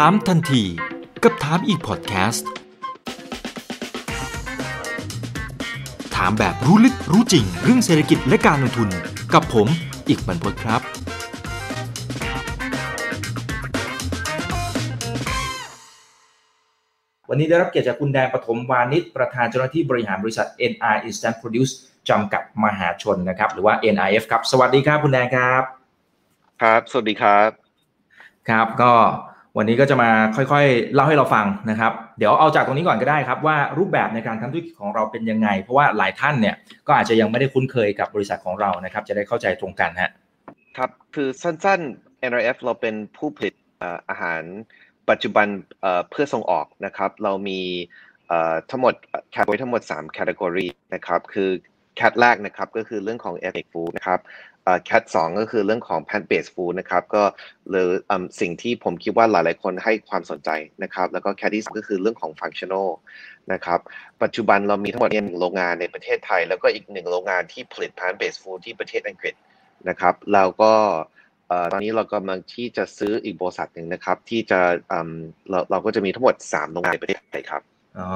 [0.00, 0.62] ถามทันที
[1.22, 2.48] กับถามอีกพอดแคสต์
[6.16, 8.88] ถามแบบรู้ลึกรู้จริง เรื่องเศรษฐกิจและการลงทุน
[9.34, 9.68] กับผม
[10.08, 10.80] อีกบรรพตครับ
[17.28, 21.72] วันนี้ได้รับเกียรติจากคุณแดงปฐมวานิชประธานเจ้าหน้าที่บริหารบริษัท NR Instant Produce
[22.08, 25.62] จำกัดมหาชนนะครับ หรือว่า NIF ครับ สวัสดีครับคุณแดงครับ
[26.62, 27.50] ครับ สวัสดีครับ
[28.48, 28.94] ครับก็
[29.58, 36.54] วันนี้ก็จะมาค่อยๆ เล่าให้เราฟังนะครับ เดี๋ยวเอาจากตรงนี้ก่อนก็ได้ครับว่ารูปแบบในการทำธุรกิจของเราเป็นยังไง เพราะว่าหลายท่านเนี่ย
[36.86, 40.10] ก็อาจจะยังไม่ได้คุ้นเคยกับบริษัทของเรานะครับ จะได้เข้าใจตรงกันฮะ
[40.76, 43.54] ครับคือสั้นๆ NRF เราเป็นผู้ผลิต
[44.08, 44.42] อาหาร
[45.10, 45.46] ปัจจุบัน
[46.10, 47.60] เพื่อส่งออกนะครับ เรามี
[48.70, 48.94] ทั้งหมด
[49.30, 51.50] แคตไว้ทั้งหมด3แคตตากรีนะครับ คือ
[51.96, 54.20] แคตแรกนะครับก็คือเรื่องของ ethnic food นะครับ
[54.84, 57.22] แคทสองก็คือเรื่องของ plant based food นะครับก็
[57.70, 57.86] เลย
[58.40, 60.50] สิ่งที่ผมคิดว่าหลายๆคนให้ความสนใจ
[60.82, 62.88] นะครับ แล้วก็แคทที่สก็คือเรื่องของ functional
[63.52, 63.80] นะครับ
[64.22, 69.34] ปัจจุบันเรามีทั้งหมดเนี่ยหนึ่งโรงงานในประเทศไทย แล้วก็อีกหนึ่งโรงงานที่ผลิต plant based food ที่ประเทศอังกฤษ
[69.88, 70.72] นะครับแล้วก็
[71.72, 74.60] ตอนนี้เรากำลังที่จะซื้ออีกบริษัทหนึ่งนะครับ ที่จะ
[75.50, 77.62] เราเราก็จะมีทั้งหมด 3 โรงงานในประเทศไทยครับ
[77.98, 78.10] อ๋อ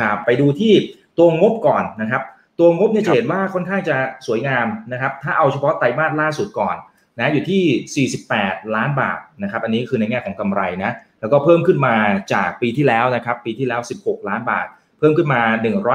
[0.00, 0.72] ครับไปดูที่
[1.18, 2.22] ตัวงบก่อนนะครับ
[2.58, 6.76] ตัวงบเนี่ยจะเห็นว่าค่อนข้างจะสวยงามนะครับ ถ้าเอาเฉพาะไตรมาสล่าสุดก่อน
[7.18, 11.94] นะอยู่ที่ 48 ล้านบาทนะครับ อันนี้คือในแง่ของกำไรนะ แล้วก็เพิ่มขึ้นมา
[12.32, 14.66] จากปีที่แล้วนะครับ ปีที่แล้ว 16 ล้านบาท
[14.98, 15.40] เพิ่มขึ้นมา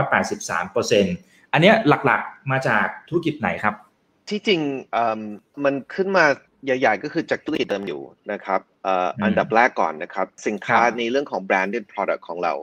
[0.10, 1.16] 183เปอร์เซ็นต์
[1.54, 1.72] อันนี้
[2.06, 3.76] หลักๆมาจากธุรกิจไหนครับ
[4.30, 4.62] ที่จริง
[5.64, 6.26] มันขึ้นมา
[6.66, 8.62] ใหญ่ๆก็คือจากธุรกิจเดิมอยู่นะครับ
[9.24, 12.54] อันดับแรกก่อนนะครับ สินค้าในเรื่องของ branded product ของเรา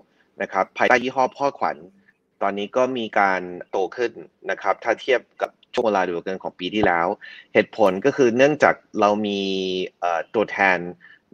[0.43, 1.77] นะครับภายใต้ยี่ห้อพ่อขวัญ
[2.43, 4.13] ตอนนี้ก็มีการโตขึ้น
[4.51, 7.07] นะครับ ถ้าเทียบกับช่วงเวลาเดียวกันของปีที่แล้ว
[7.55, 9.41] เหตุผลก็คือเนื่องจากเรามี
[10.35, 10.79] ตัวแทน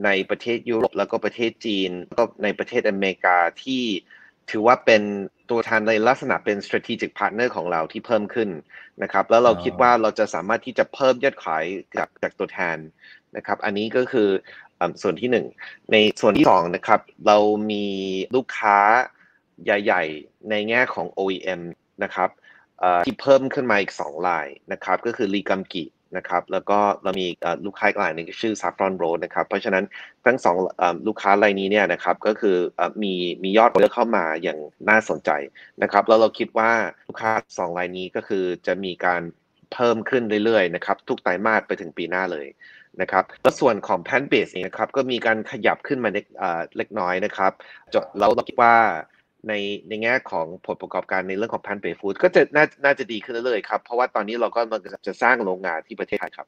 [0.04, 3.82] ในประเทศยุโรปแล้วก็ประเทศจีนก็ในประเทศอเมริกาที่
[4.50, 5.02] ถือว่าเป็น
[5.50, 8.50] ตัวแทนในลักษณะเป็น strategic partner ของเราที่เพิ่มขึ้น
[9.02, 11.64] นะครับ แล้วเราคิดว่าเราจะสามารถที่จะเพิ่มยอดขาย
[11.96, 12.76] จากจากตัวแทน
[13.36, 14.28] นะครับ อันนี้ก็คือ
[15.02, 15.46] ส่วนที่หนึ่ง
[15.92, 17.38] ในส่วนที่สองนะครับ เรา
[17.70, 17.86] มี
[18.34, 18.78] ลูกค้า
[19.64, 21.60] ใหญ่ ๆ ในแง่ของ OEM
[22.04, 22.30] นะครับ
[23.04, 25.84] ที่เพิ่มขึ้นมาอีก 2 ลายนะครับ ก็คือลีกัมกิ
[26.16, 27.26] นะครับแล้วก็เรามี
[27.66, 29.84] ลูกค้าอีกรายหนึ่งชื่อ Saffron Road นะครับ เพราะฉะนั้น
[30.26, 30.56] ทั้งสอง
[31.06, 32.56] ลูกค้ารายนี้เนี่ยนะครับก็คือ
[33.02, 34.58] มีมียอดเลือกเข้ามาอย่าง
[34.88, 35.30] น่าสนใจ
[35.82, 36.70] นะครับแล้วเราคิดว่า
[37.08, 39.22] ลูกค้าสองรายนี้ก็คือจะมีการ
[39.72, 42.46] เพิ่มขึ้นเรื่อยๆนะครับทุกไตรมาสไปถึงปีหน้าเลย
[43.00, 46.26] นะครับแล้วส่วนของแพนเบสเนี่ยนะครับก็มีการขยับขึ้นมาเล็ก
[46.76, 47.52] เล็กน้อยนะครับ
[48.20, 48.74] เราคิดว่า
[49.48, 49.52] ใน
[49.88, 56.46] ในแง่ของผลประกอบการในเรื่องของพันเบฟูดก็จะน่าน่าจะดีขึ้นเรื่อยๆครับ เพราะว่าตอนนี้เราก็มันจะสร้างโรงงานที่ประเทศไทยครับ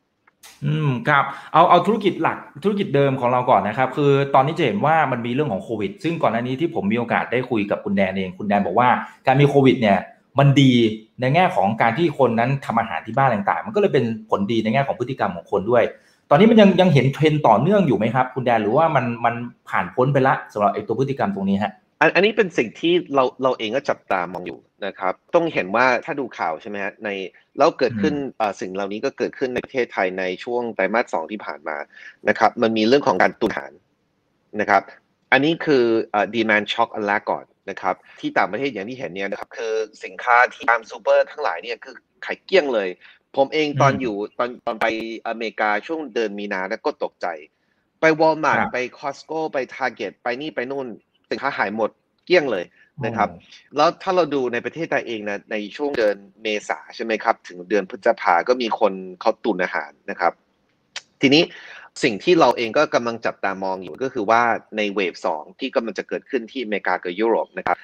[0.66, 8.88] อืมครับเอาเอาธุรกิจหลักธุรกิจเดิมของเราก่อนนะครับ คือตอนนี้จะเห็นว่ามันมีเรื่องของโควิด ซึ่งก่อนหน้านี้ที่ผมมีโอกาสได้คุยกับคุณแดนเองคุณแดนบอกว่า
[9.26, 9.98] การมีโควิด เนี่ย
[10.38, 10.72] มันดี
[11.20, 15.84] ในแง่ของการที่คนนั้นทำอาหารที่บ้านต่างๆ มันก็เลยเป็นผลดีในแง่ของพฤติกรรมของคนด้วย
[16.30, 19.34] ตอนนี้มันยังยังเห็นเทรนต่อเนื่องอยู่ไหมครับ คุณแดนหรือว่ามันมัน
[19.68, 27.08] ผ่านพ้นไปละสำหรับไอ้ตัวพฤติกรรมตรงนี้ฮะ อันนี้เป็นสิ่งที่เราเราเองก็จับตามองอยู่นะครับ ต้องเห็นว่าถ้าดูข่าวใช่ไหมฮะใน
[27.58, 28.14] แล้วเกิดขึ้น
[28.60, 31.76] สิ่งเหล่านี้ก็เกิดขึ้นในประเทศไทยในช่วงไตรมาสสองที่ผ่านมา
[32.28, 33.72] นะครับ มันมีเรื่องของการตุนหาร
[34.60, 34.82] นะครับ
[35.32, 35.84] อันนี้คือ
[36.34, 39.74] demand shock อันแรกก่อนนะครับ ที่ต่างประเทศอย่างที่เห็นเนี่ยนะครับ คือ
[40.04, 41.94] สินค้าที่ตามซูเปอร์ทั้งหลายเนี่ยคือ
[42.26, 42.88] ขายเกลี้ยงเลย
[43.36, 44.86] ผมเองตอนอยู่ตอนตอนไป
[45.28, 47.26] อเมริกาช่วงเดือนมีนาแล้วก็ตกใจ
[48.00, 50.86] ไปวอลมาร์ทไปคอสโก้ไปทาร์เก็ตไปนี่ไปนู่น
[51.30, 51.90] สินค้าหายหมด
[52.26, 52.64] เกลี้ยงเลย
[53.06, 53.28] นะครับ
[53.76, 60.32] แล้วถ้าเราดูในประเทศไทยเองนะในช่วงเดือนเมษาใช่ไหมครับ ถึงเดือนพฤษภาก็มีคนเขาตุนอาหารนะครับ
[61.20, 61.42] ทีนี้
[62.02, 64.42] สิ่งที่เราเองก็กำลังจับตามองอยู่ก็คือว่า
[64.76, 67.78] ในเวฟสองที่กำลังจะเกิดขึ้นที่อเมริกากับยุโรปนะครับ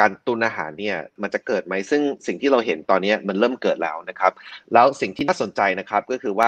[0.00, 4.32] การตุนอาหารเนี่ยมันจะเกิดไหมซึ่งสิ่งที่เราเห็นตอนนี้มันเริ่มเกิดแล้วนะครับ
[4.72, 6.46] แล้วสิ่งที่น่าสนใจนะครับก็คือว่า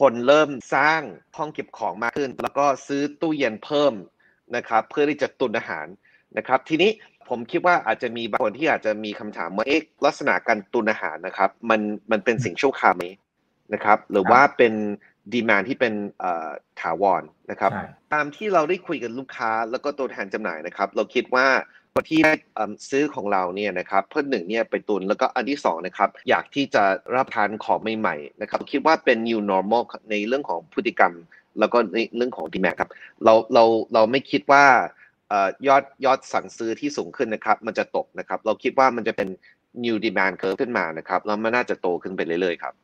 [0.00, 1.00] คนเริ่มสร้าง
[1.36, 3.92] ห้องเก็บของมากขึ้น แล้วก็ซื้อตู้เย็นเพิ่ม
[4.56, 5.86] นะครับเพื่อที่จะตุนอาหาร
[6.38, 6.90] นะครับ ทีนี้
[7.28, 11.80] ผมคิดว่าอาจจะมีบางคนที่อาจจะมีคำถามว่าเอ๊ะลักษณะการตุนอาหารนะครับมัน
[12.10, 13.04] มันเป็นสิ่งชั่วคราวไหม
[13.74, 14.74] นะครับ หรือว่าเป็น
[15.32, 15.94] ดีมานที่เป็น
[16.80, 17.70] ถาวรนะครับ
[18.12, 21.46] ตามที่เราได้คุยกับลูกค้าแล้วก็ตัวแทนจำหน่ายนะครับ เราคิดว่า
[21.94, 22.20] คนที่
[22.90, 26.82] ซื้อของเราเนี่ยนะครับเพื่อหนึ่งเนี่ยไปตุนแล้วก็อันที่สองนะครับอยากที่จะ
[27.16, 31.12] รับทานของใหม่ๆนะครับคิดว่าเป็น new normal ในเรื่องของพฤติกรรม
[31.58, 32.90] แล้วก็ในเรื่องของดีแมครับ
[33.24, 33.64] เราเรา
[33.94, 34.64] เราไม่คิดว่า
[35.68, 39.28] ยอดยอดสั่งซื้อที่สูงขึ้นนะครับ มันจะตกนะครับ เราคิดว่ามันจะเป็น
[39.84, 42.74] new demand curve ขึ้นมานะครับแล้วมันน่าจะโตขึ้นไปเรื่อยๆครับ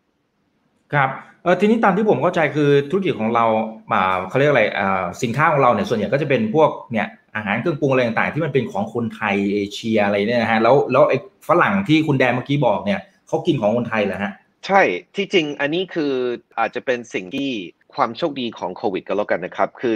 [0.95, 1.11] ครับ
[1.43, 3.45] เออทีนี้ตามที่ผมเข้าใจคือธุรกิจของเรา
[3.93, 14.33] อ่าเขาเรียกอะไรอ่าสินค้าของเราเนี่ยส่วนใหญ่ก็จะเป็นพวกเนี่ยอาหารเครื่องปรุงอะไรต่างๆที่มันเป็นของคนไทยเอเชียอะไรเนี่ยนะฮะแล้วแล้วไอ้ฝรั่งที่คุณแดนเมื่อกี้บอกเนี่ยเขากินของคนไทยเหรอฮะ
[14.67, 14.83] ใช่
[15.17, 16.13] ที่จริงอันนี้คือ
[16.59, 17.51] อาจจะเป็นสิ่งที่
[17.97, 19.95] ความโชคดีของโควิดก็แล้วกันนะครับ คือ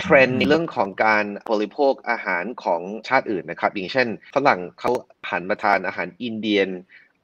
[0.00, 4.90] เทรนด์ในเรื่องของการบริโภคอาหารของชาติอื่นนะครับ อย่างเช่นฝรั่งเขา
[5.30, 6.68] หันมาทานอาหาร Indian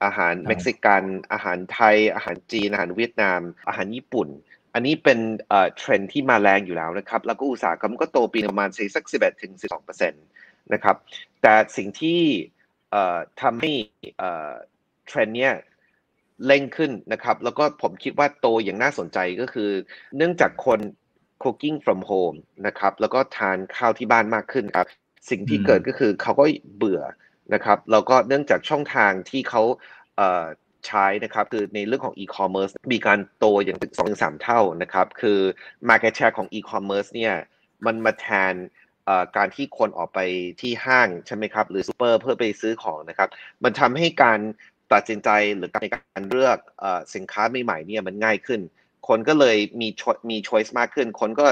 [0.05, 4.28] อาหารเม็กซิกัน อาหารไทย อาหารจีน อาหารเวียดนาม อาหารญี่ปุ่น
[4.75, 5.19] อันนี้เป็น
[5.49, 10.25] เอ่อเทรนด์ที่มาแรงอยู่แล้วนะครับ แล้วก็อุตสาหกรรมก็โตปีประมาณสัก11ถึง12เปอร์เซ็นต์
[10.73, 10.96] นะครับ
[11.43, 12.20] แต่สิ่งที่
[12.90, 13.70] เอ่อทำให้
[14.19, 14.52] เอ่อ
[15.06, 15.52] เทรนด์เนี้ย
[16.47, 19.71] เร่งขึ้นนะครับ แล้วก็ผมคิดว่าโตอย่างน่าสนใจก็คือ
[20.17, 20.81] เนื่องจากคน
[21.43, 24.87] cooking from home นะครับ แล้วก็ทานข้าวที่บ้านมากขึ้นครับ
[25.31, 26.44] สิ่งที่เกิดก็คือเขาก็
[26.77, 27.03] เบื่อ
[27.55, 29.62] นะครับ แล้วก็เนื่องจากช่องทางที่เขา
[30.17, 35.38] เใช้นะครับ คือในเรื่องของ e-commerce มีการโตอย่างถึงสองถึงสามเท่านะครับ คือ
[35.88, 37.35] market share ของ e-commerce เนี่ย
[37.87, 38.55] มันมาแทน
[39.37, 40.21] การที่คนออกไป
[40.61, 43.29] ที่ห้างใช่ไหมครับ หรือซูเปอร์เพื่อไปซื้อของนะครับ
[43.65, 44.41] มันทำให้การ
[44.93, 46.85] ตัดสินใจหรือในการเลือกอ
[47.15, 48.61] สินค้าใหม่ๆเนี่ยมันง่ายขึ้น
[49.09, 51.47] คนก็เลยมีชมี choice มากขึ้น คนก็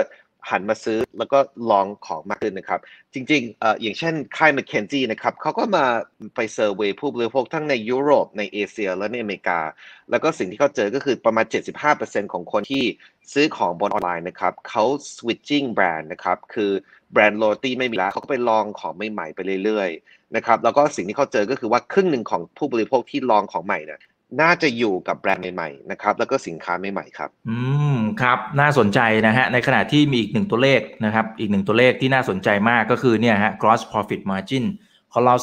[0.51, 1.39] หันมาซื้อแล้วก็
[1.71, 2.81] ลองของมากขึ้นนะครับ
[3.15, 5.85] จริงๆออย่างเช่นค่าย McKinsey นะครับเขาก็มา
[6.35, 9.61] ไปเซอร์เวยผู้บริโภคทั้งในยุโรปในเอเชีย และในอเมริกา
[10.11, 11.47] แล้วก็สิ่งที่เขาเจอก็คือประมาณ
[11.91, 12.85] 75%ของคนที่
[13.33, 14.85] ซื้อของบนออนไลน์นะครับเขา
[15.17, 16.71] switching แบรนด์นะครับ คือ
[17.13, 24.01] แบรนด์ loyalty ไม่มีแล้วเขาก็ไปลองของใหม่ๆไปเรื่อยๆ นะครับแล้วก็สิ่งที่เขาเจอก็คือว่าครึ่งหนึ่งของผู้บริโภคที่ลองของใหม่เนี่ย
[24.41, 27.59] น่าจะอยู่กับแบรนด์ใหม่ๆนะครับแล้วก็สินค้าใหม่ๆครับ อื
[27.97, 34.65] มครับ น่าสนใจนะฮะในขณะที่มีอีกหนึ่งตัวเลขนะครับอีกหนึ่งตัวเลขที่น่าสนใจมากก็คือเนี่ยฮะ gross profit margin
[35.13, 35.35] ของเรา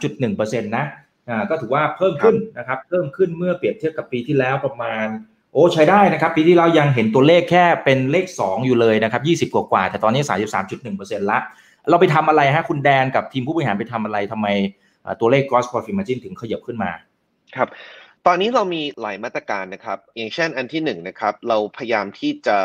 [0.00, 0.84] 33.1%นะ
[1.28, 5.06] อ่าก็ถือว่าเพิ่มขึ้นนะครับเพิ่มขึ้นเมื่อเปรียบเทียบกับปีที่แล้วประมาณ
[5.52, 10.22] โอ้ใช้ได้นะครับ ปีที่แล้วยังเห็นตัวเลขแค่เป็นเลข 2 อยู่เลยนะครับ 20 กว่าๆแต่ตอนนี้
[10.76, 11.38] 33.1%ละ
[11.90, 14.48] เราไปทำอะไรฮะคุณแดนกับทีมผู้บริหารไปทำอะไรทำไม
[15.04, 16.90] อ่าตัวเลข gross profit margin ถึงขยับขึ้นมา
[17.56, 17.68] ครับ
[18.26, 22.58] ตอนนี้เรามีหลายมาตรการนะครับ อย่างเช่นอันที่หนึ่งนะครับ เราพยายามที่จะ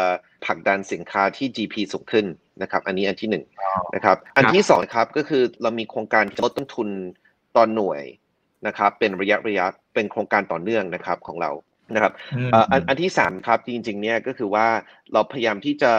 [0.46, 2.26] ผลักดันสินค้าที่ GP สูงขึ้น
[2.62, 3.44] นะครับ อันนี้อันที่หนึ่ง
[3.96, 6.90] นะครับ อันที่สองครับก็คือเรามีโครงการลดต้นทุน
[7.56, 8.02] ต่อหน่วย
[8.68, 11.52] นะครับ เป็นระยะระยะเป็นโครงการต่อเนื่องนะครับของเรา
[11.96, 14.68] นะครับอืมเอ่ออันอันที่สามครับจริงๆเนี่ยก็คือว่า
[15.14, 15.92] เราพยายามที่จะ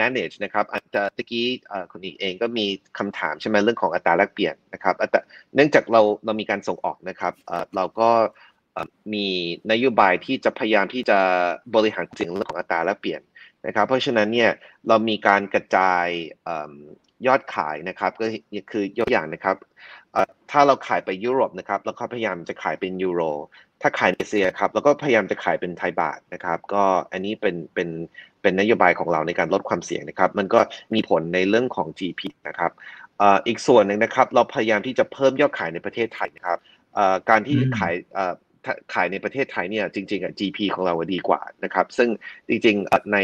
[0.00, 2.66] manage นะครับอาจจะตะกี้เอ่อคุณอีกเองก็มี
[2.98, 5.20] คำถามใช่ไหมเรื่องของอัตราแลกเปลี่ยนนะครับอัตรา
[5.54, 8.10] เนื่องจากเราเรามีการส่งออกนะครับเอ่อเราก็
[8.72, 9.26] เอ่อมี
[9.72, 11.18] นโยบายที่จะพยายามที่จะ
[11.74, 13.20] บริหารสิ่งเรื่องของอัตราแลกเปลี่ยน
[13.66, 14.50] นะครับ เพราะฉะนั้นเนี่ย
[14.88, 16.06] เรามีการกระจาย
[16.44, 16.72] เอิ่ม
[17.26, 18.26] ยอดขายนะครับก็
[18.70, 19.68] คือยกอย่างนะครับเอ่อ
[20.50, 23.22] ถ้าเราขายไปยุโรปนะครับเราก็พยายามจะขายเป็นยูโร
[23.82, 27.88] ถ้าขายในเอเชียครับแล้วก็พยายามจะขายเป็นไทยบาทนะครับ ก็อันนี้เป็นเป็น
[28.42, 30.60] เป็นนโยบายของเราในการลดความเสี่ยงนะครับ มันก็
[30.94, 32.72] มีผลในเรื่องของ GP นะครับ
[33.18, 36.58] เอ่ออีกส่วนหนึ่งนะครับ เราพยายามที่จะเพิ่มยอดขายในประเทศไทยนะครับ
[36.94, 42.08] เอ่อการที่อืมขายเอ่อถ้าขายในประเทศไทยเนี่ยจริงๆอะ GP ของเราอะดีกว่านะครับ ซึ่ง
[42.48, 43.18] จริงๆเอ่อใน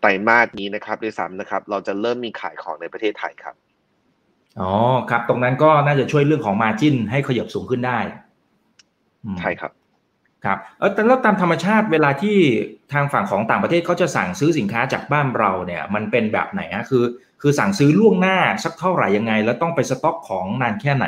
[0.00, 3.56] ไตรมาสนี้นะครับด้วยซ้ำนะครับ เราจะเริ่มมีขายของในประเทศไทยครับ
[4.60, 4.72] อ๋อ
[5.10, 7.98] ครับ ตรงนั้นก็น่าจะช่วยเรื่องของ margin ให้ขยับสูงขึ้นได้
[9.24, 9.72] อืมใช่ครับ
[10.44, 12.36] ครับเออแต่แล้วตามธรรมชาติเวลาที่
[12.92, 17.04] ทางฝั่งของต่างประเทศเขาจะสั่งซื้อสินค้าจากบ้านเราเนี่ย มันเป็นแบบไหนฮะคือ
[17.42, 21.06] คือสั่งซื้อล่วงหน้าสักเท่าไหร่ยังไง แล้วต้องไปสต็อกของนานแค่ไหน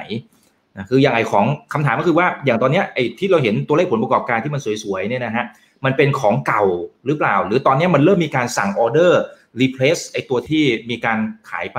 [0.77, 5.45] นะคืออย่างไอของคำถามก็คือว่าอย่างตอนเนี้ยไอ้ที่เราเห็นตัวเลขผลประกอบการที่มันสวยๆเนี่ยนะฮะ
[5.85, 6.65] มันเป็นของเก่า
[7.07, 9.21] หรือเปล่า หรือตอนเนี้ยมันเริ่มมีการสั่งออเดอร์
[9.61, 11.19] replace ไอ้ตัวที่มีการ
[11.51, 11.79] ขายไป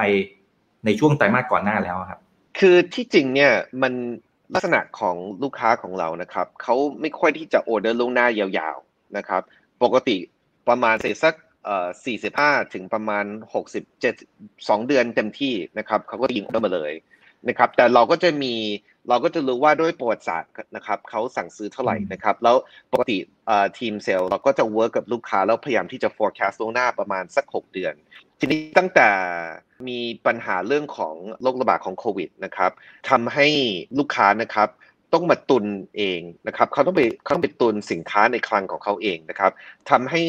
[0.86, 2.20] ในช่วงไตรมาสก่อนหน้าแล้วครับ
[2.60, 3.94] คือที่จริงเนี่ยมัน
[4.54, 9.42] ลักษณะของลูกค้าของเรานะครับเขาไม่ค่อยที่จะออเดอร์ล่วงหน้ายาวๆนะครับ
[9.84, 10.18] ปกติ
[10.70, 11.36] ประมาณเศษสัก
[11.66, 11.88] เอ่อ
[12.30, 13.26] 45ถึงประมาณ
[13.92, 16.94] 67 2เดือนเต็มที่นะครับเขาก็ยิงออเดอร์มาเลย
[17.48, 18.54] นะครับแต่เราก็จะมี
[19.10, 22.56] เราก็จะรู้ว่าด้วยประวัติศาสตร์นะครับเขาสั่งซื้อเท่าไหร่นะครับแล้ว
[22.92, 27.94] ปกติเอ่อทีมเซลล์เราก็จะ work กับลูกค้าแล้วพยายามที่จะ forecast ล่วงหน้าประมาณสัก 6 เดือน
[28.40, 29.10] ทีนี้ตั้งแต่
[29.88, 32.72] มีปัญหาเรื่องของโรคระบาดของโควิดนะครับ
[33.10, 33.48] ทำให้
[33.98, 34.70] ลูกค้านะครับ
[35.14, 35.66] ต้องมาตุน
[35.98, 39.52] เองนะครับเขาต้องไปเขาต้องไปตุนสินค้าในคลังของเขาเองนะครับ
[39.90, 40.22] ทำให้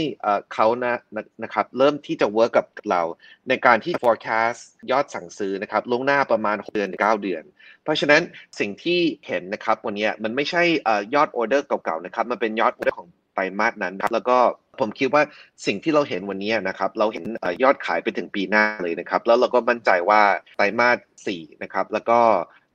[0.54, 0.94] เขานะ
[1.42, 3.02] นะครับเริ่มที่จะ work กับเรา
[3.48, 4.60] ในการที่ forecast
[4.90, 7.42] ยอดสั่งซื้อนะครับล่วงหน้าประมาณ 6 เดือน 9 เดือน
[7.82, 8.22] เพราะฉะนั้น
[8.58, 10.62] สิ่งที่เห็นนะครับวันนี้มันไม่ใช่
[11.14, 14.38] ยอดออเดอร์เก่าๆนะครับมันเป็นยอดออเดอร์ของไตรมาสนั้นครับแล้วก็
[14.80, 15.22] ผมคิดว่า
[15.66, 17.24] สิ่งที่เราเห็นวันนี้นะครับเราเห็น
[17.62, 20.20] ยอดขายไปถึงปีหน้าเลยนะครับแล้วเราก็มั่นใจว่า
[20.56, 20.90] ไตรมา
[21.26, 22.20] ส4นะครับแล้วก็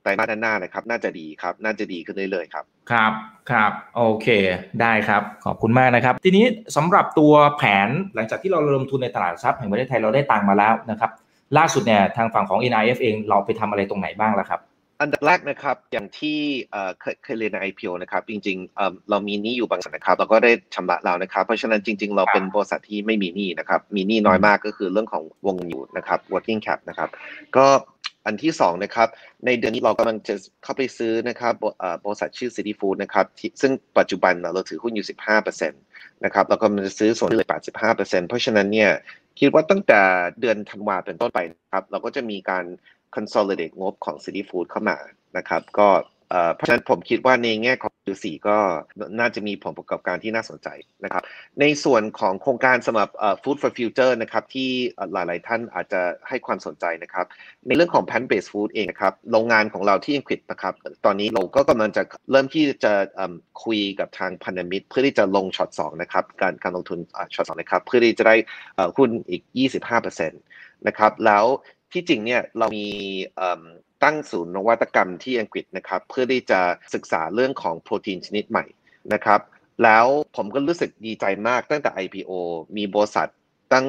[0.02, 3.12] ไตรมาสหน้านะครับ น่าจะดีครับ น่าจะดีขึ้นเรื่อยๆครับ ครับ
[3.50, 4.28] ครับโอเค
[4.80, 6.44] ได้ครับ ขอบคุณมากนะครับ ทีนี้
[6.76, 11.10] สำหรับตัวแผนหลังจากที่เราลงทุนในตลาดทรัพย์แห่งประเทศไทยเราได้ตังมาแล้วนะครับ
[11.58, 14.62] ล่าสุดเนี่ยทางฝั่งของ NIF เองเราไปทำอะไรตรงไหนบ้างแล้วครับ
[15.00, 16.38] อันดับแรกนะครับอย่างที่
[17.00, 27.08] เคยเคยเรียนใน IPO นะครับจริงๆเรามีหนี้อยู่บางส่วนนะครับเราก็ได้ชำระแล้วนะครับ เพราะฉะนั้นจริง ๆ เราเป็นบริษัทที่ไม่มีหนี้นะครับมีหนี้น้อยมากก็คือเรื่องของวงเงินอยู่นะครับ working cap นะครับ
[27.56, 27.66] ก็
[28.26, 29.08] อันที่สองนะครับ
[29.46, 31.54] ในเดือนนี้เรากำลังจะเข้าไปซื้อนะครับ
[32.04, 33.26] บริษัทชื่อ City Food นะครับ
[33.60, 35.06] ซึ่งปัจจุบันเราถือหุ้นอยู่
[35.48, 37.50] 15%นะครับแล้วก็มันจะซื้อส่วนที่เหลือ
[37.88, 38.90] 85%เพราะฉะนั้นเนี่ย
[39.38, 40.00] คิดว่าตั้งแต่
[40.40, 42.64] เดือนธันวาเป็นต้นไปนครับ เราก็จะมีการ
[43.16, 44.98] consolidate งบของ City Food เข้ามา
[45.36, 45.88] นะครับ ก็
[46.54, 48.58] เพราะฉะนั้นผมคิดว่าในแง่ของ Q4 ก็
[49.20, 50.68] น่าจะมีผลประกอบการที่น่าสนใจ
[51.04, 51.22] นะครับ
[51.60, 53.08] ในส่วนของโครงการสำหรับ
[53.42, 54.68] Food for Future นะครับที่
[55.12, 57.26] หลาย ๆ ท่านอาจจะให้ความสนใจนะครับ
[57.66, 62.92] ในเรื่องของ plant based food เองนะครับโรงงานของเราที่อังกฤษนะครับ ตอนนี้เราก็กำลังจะเริ่มที่จะ
[63.64, 66.98] คุยกับทางพันธมิตร เพื่อที่จะลงช็อตสองนะครับการการลงทุน
[67.34, 68.36] ช็อตสองนะครับเพื่อที่จะได้
[68.96, 69.42] หุ้นอีก
[69.94, 71.44] 25%นะครับแล้ว
[71.92, 72.88] ที่จริงเนี่ยเรามี
[74.04, 76.60] ตั้งศูนย์นวัตกรรมที่อังกฤษนะครับเพื่อที่จะ
[76.94, 78.64] ศึกษาเรื่องของโปรตีนชนิดใหม่
[79.12, 79.40] นะครับ
[79.82, 82.32] แล้วผมก็รู้สึกดีใจมากตั้งแต่ IPO
[82.76, 83.28] มีบริษัท
[83.72, 83.86] ตั้ง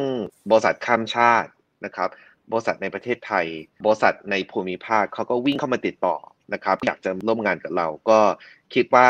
[0.49, 1.49] บริษัทข้ามชาติ
[1.85, 2.09] นะครับ
[2.51, 3.45] บริษัทในประเทศไทย
[3.85, 6.15] บริษัทในภูมิภาคเขาก็วิ่งเข้ามาติดต่อ
[6.53, 8.19] นะครับอยากจะร่วมงานกับเราก็
[8.73, 9.09] คิดว่า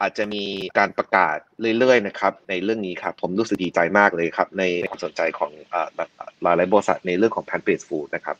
[0.00, 0.44] อาจจะมี
[0.78, 1.36] การประกาศ
[1.78, 5.50] เรื่อยๆนะครับในเรื่องนี้ครับผมรู้สึกดีใจมากเลยครับในความสนใจของ
[6.42, 8.36] หลายๆบริษัทในเรื่องของ plant based food นะครับ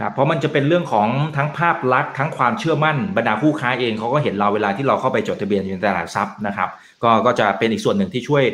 [0.00, 6.68] ครับเพราะมันจะเป็นเรื่องของทั้งภาพลักษณ์ทั้งความเชื่อมั่นบรรดาผู้ค้าเองเขาก็เห็นเราเวลาที่เราเข้าไปจดทะเบียนอยู่ในตลาดทรัพย์นะครับ
[7.02, 8.44] ก็ก็จะเป็นอีกส่วนหนึ่งที่ช่วย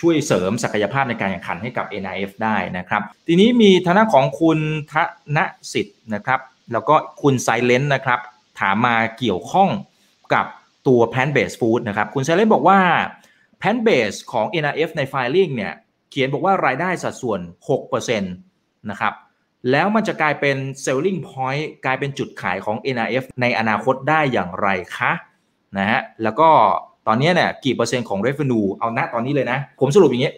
[0.00, 4.58] ช่วยเสริมศักยภาพในการแข่งขันให้กับ NIF ได้นะครับ ทีนี้มีทางของคุณ
[4.92, 4.94] ธ
[5.36, 5.38] น
[5.72, 6.40] สิทธิ์นะครับ
[6.72, 8.20] แล้วก็คุณไซเลนต์นะครับ
[8.60, 9.68] ถามมาเกี่ยวข้อง
[10.34, 10.46] กับ
[10.88, 12.78] ตัว plant based food นะครับ คุณไซเลนต์บอกว่า
[13.60, 15.72] plant based ของ NIF ใน filing เนี่ย
[16.10, 17.40] เขียนบอกว่ารายได้สัดส่วน
[17.94, 19.14] 6%นะครับ
[19.70, 25.12] แล้วมันจะกลายเป็น selling point กลายเป็นจุดขายของ NRF ในอนาคตได้อย่างไรคะ
[25.78, 26.48] นะฮะแล้วก็
[27.06, 30.32] ตอนนี้เนี่ยกี่เปอร์เซ็นต์ของ revenue เอาณตอนนี้เลยนะ ผมสรุปอย่างนี้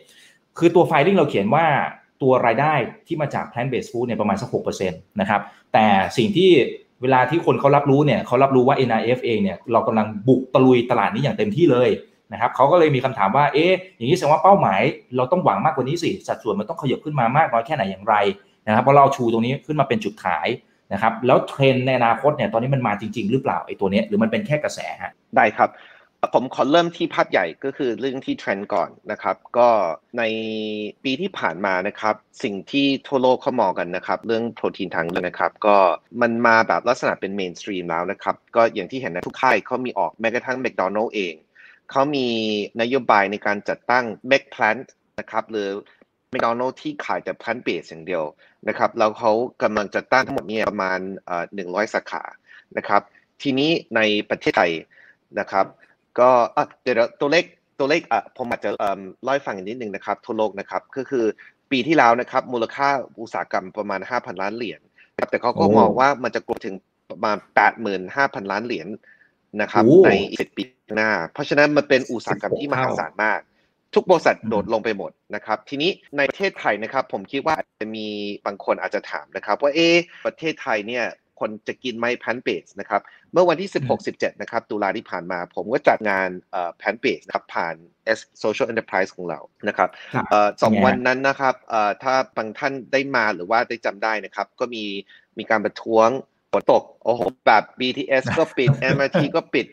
[0.58, 1.64] คือตัว filing เราเขียนว่า
[2.22, 2.74] ตัวรายได้
[3.06, 4.48] ที่มาจาก plant based food เนี่ยประมาณสัก
[4.78, 5.40] 6%นะครับ
[5.72, 5.86] แต่
[6.16, 6.50] สิ่งที่
[7.02, 11.88] เวลาที่คนเขารับรู้เนี่ยเขารับรู้ว่า NRF เองเนี่ยเรากำลังบุกตะลุยตลาดนี้อย่างเต็มที่เลย
[12.32, 14.80] นะครับเขาก็เลยมีคำถามว่าเอ๊ะอย่างนี้แสดงว่าเป้าหมาย
[15.16, 18.14] เราต้องหวังมากกว่านี้สิสัดส่วนมันต้องขยับขึ้นมามากน้อยแค่ไหนอย่างไร
[18.66, 20.48] นะครับเพราะเราชูตรงนี้ขึ้นมาเป็นจุดขาย
[20.92, 25.70] นะครับแล้วเทรนในอนาคตเนี่ยตอนนี้มันมาจริง ๆ หรือเปล่าไอ้ตัวนี้หรือมันเป็นแค่กระแสฮะได้ครับ
[26.34, 29.68] ผมขอเริ่มที่ภาพใหญ่ก็คือเรื่องที่เทรนด์ก่อนนะครับ ก็
[30.18, 30.22] ใน
[31.04, 35.76] ปีที่ผ่านมานะครับ สิ่งที่ทั่วโลกเขามองกันนะครับ เรื่องโปรตีนทางเลือกนะครับ ก็
[36.22, 41.34] มันมาแบบลักษณะเป็น mainstream แล้วนะครับ ก็อย่างที่เห็นนะทุกค่ายเขามีออกแม้กระทั่งแมคโดนัลด์เอง
[41.90, 42.28] เขามี
[42.80, 44.76] นโยบายในการจัดตั้ง McPlant
[45.18, 45.68] นะครับหรือ
[46.32, 48.24] แมคโดนัลด์ที่ขายแต่ plant-based อย่างเดียว
[48.68, 50.98] นะครับแล้วเขากำลังจะตั้งทั้งหมดเนี่ยประมาณ
[51.54, 52.22] หนึ่งร้อยสาขา
[52.76, 53.02] นะครับ
[53.42, 54.72] ทีนี้ในประเทศไทย
[55.40, 55.66] นะครับ
[56.18, 56.30] ก็
[56.82, 57.44] เดี๋ยวตัวเลข
[57.78, 58.70] ตัวเลขอะผมอาจจะ
[59.22, 61.24] เล่าให้ฟังอีกนิดนึงนะครับทั่วโลกนะครับก็คือ
[61.70, 62.88] ปีที่แล้วนะครับมูลค่า
[63.20, 64.80] อุตสาหกรรมประมาณ 5,000 ล้านเหรียญ
[65.30, 66.74] แต่เขาก็มองว่ามันจะกลถึง
[67.10, 67.36] ประมาณ
[67.94, 68.88] 85,000 ล้านเหรียญ
[69.62, 70.62] นะครับในอีกปี
[70.96, 73.40] หน้า เพราะฉะนั้นมันเป็นอุตสาหกรรมที่มหาศาลมาก
[73.94, 78.06] ทุกบริษัทโดดลงไปหมดนะครับ ทีนี้ในประเทศไทยนะครับ ผมคิดว่าจะมี
[78.46, 79.88] บางคนอาจจะถามนะครับ ว่าเอ๊
[80.26, 81.04] ประเทศไทยเนี่ย
[81.40, 83.00] คนจะกินไหมแพนเบสนะครับ
[83.32, 83.70] เมื่อวันที่
[84.04, 86.28] 16-17 นะครับ ตุลาที่ผ่านมา ผมก็จัดงาน
[86.76, 87.74] แพนเบสนะครับผ่าน
[88.18, 89.88] S Social Enterprise ของเรานะครับ
[90.62, 91.54] สองวันนั้นนะครับ
[92.02, 94.84] ถ้าบางท่านได้มาหรือว่าได้จำได้นะครับ ก็มี
[95.38, 96.08] มีการประท้วง
[96.52, 99.66] ฝนตก โอ้โหแบบ BTS ก็ปิด MRT ก็ปิด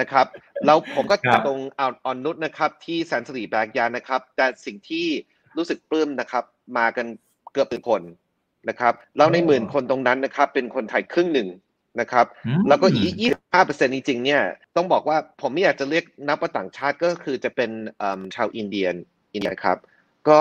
[0.00, 0.26] นะครับ
[0.66, 5.06] แล้วผมก็ตรงอ่อนนุชนะครับที่แสนสิริแบกยานนะครับ แต่สิ่งที่
[5.56, 6.44] รู้สึกปลื้มนะครับ
[6.78, 7.06] มากัน
[7.52, 8.02] เกือบถึงคน
[8.68, 11.48] นะครับแล้วในหมื่นคนตรงนั้นนะครับ เป็นคนไทยครึ่งหนึ่ง
[12.00, 12.26] นะครับ
[12.68, 14.42] แล้วก็อีกยี่ห้าเปอร์เซ็นต์จริงๆเนี่ย
[14.76, 17.70] ต้องบอกว่าผมไม่อยากจะเรียกนับว่าต่างชาติก็คือจะเป็น
[18.34, 18.94] ชาวอินเดียน
[19.32, 19.78] อินเดียครับ
[20.28, 20.40] ก็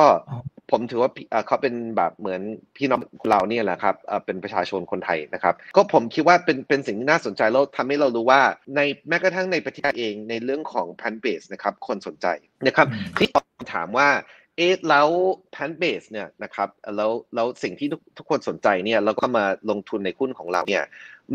[0.72, 1.10] ผมถือว่า
[1.48, 2.42] เขาเป็นแบบเหมือน
[2.78, 8.42] พี่น้องเราเนี่ยแหละครับเป็นประชาชนคนไทยนะครับ ก็ผมคิดว่าเป็นเป็นสิ่งที่น่าสนใจแล้วทำให้เรารู้ว่า
[8.76, 12.28] ในแม้กระทั่งในประเทศเองในเรื่องของพันเบสนะครับคนสนใจ
[12.68, 13.28] นะครับที่
[13.74, 14.10] ถามว่า
[14.58, 15.08] เอ๊ะแล้ว
[15.56, 20.86] พันเบสเนี่ยนะครับแล้วแล้วสิ่งที่ทุกทุกคนสนใจเนี่ยแล้วก็มาลงทุนในหุ้นของเราเนี่ย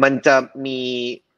[0.02, 0.78] มันจะมี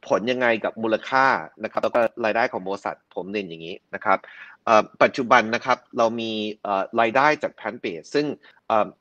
[0.09, 1.27] ผลยังไงกับมูลค่า
[1.65, 4.19] นะครับแล้วก็รายได้ของบริษัทผมเน้นอย่างนี้นะครับ
[5.03, 6.31] ปัจจุบันนะครับเรามี
[7.01, 8.27] รายได้จากแพนเบสซึ่ง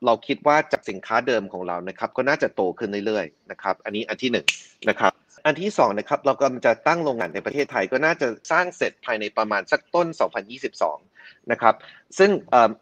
[0.06, 4.46] เราคิดว่าจากสินค้าเดิมของเรานะครับก็น่าจะโตขึ้นเรื่อยๆนะครับอันนี้อันที่หนึ่ง
[4.88, 5.12] นะครับ
[5.46, 10.06] อันที่สองนะครับเรากำลังจะตั้งโรงงานในประเทศไทยก็น่าจะสร้างเสร็จภายในประมาณสักต้น
[10.62, 11.13] 2022
[11.50, 11.74] นะครับ
[12.18, 12.30] ซึ่ง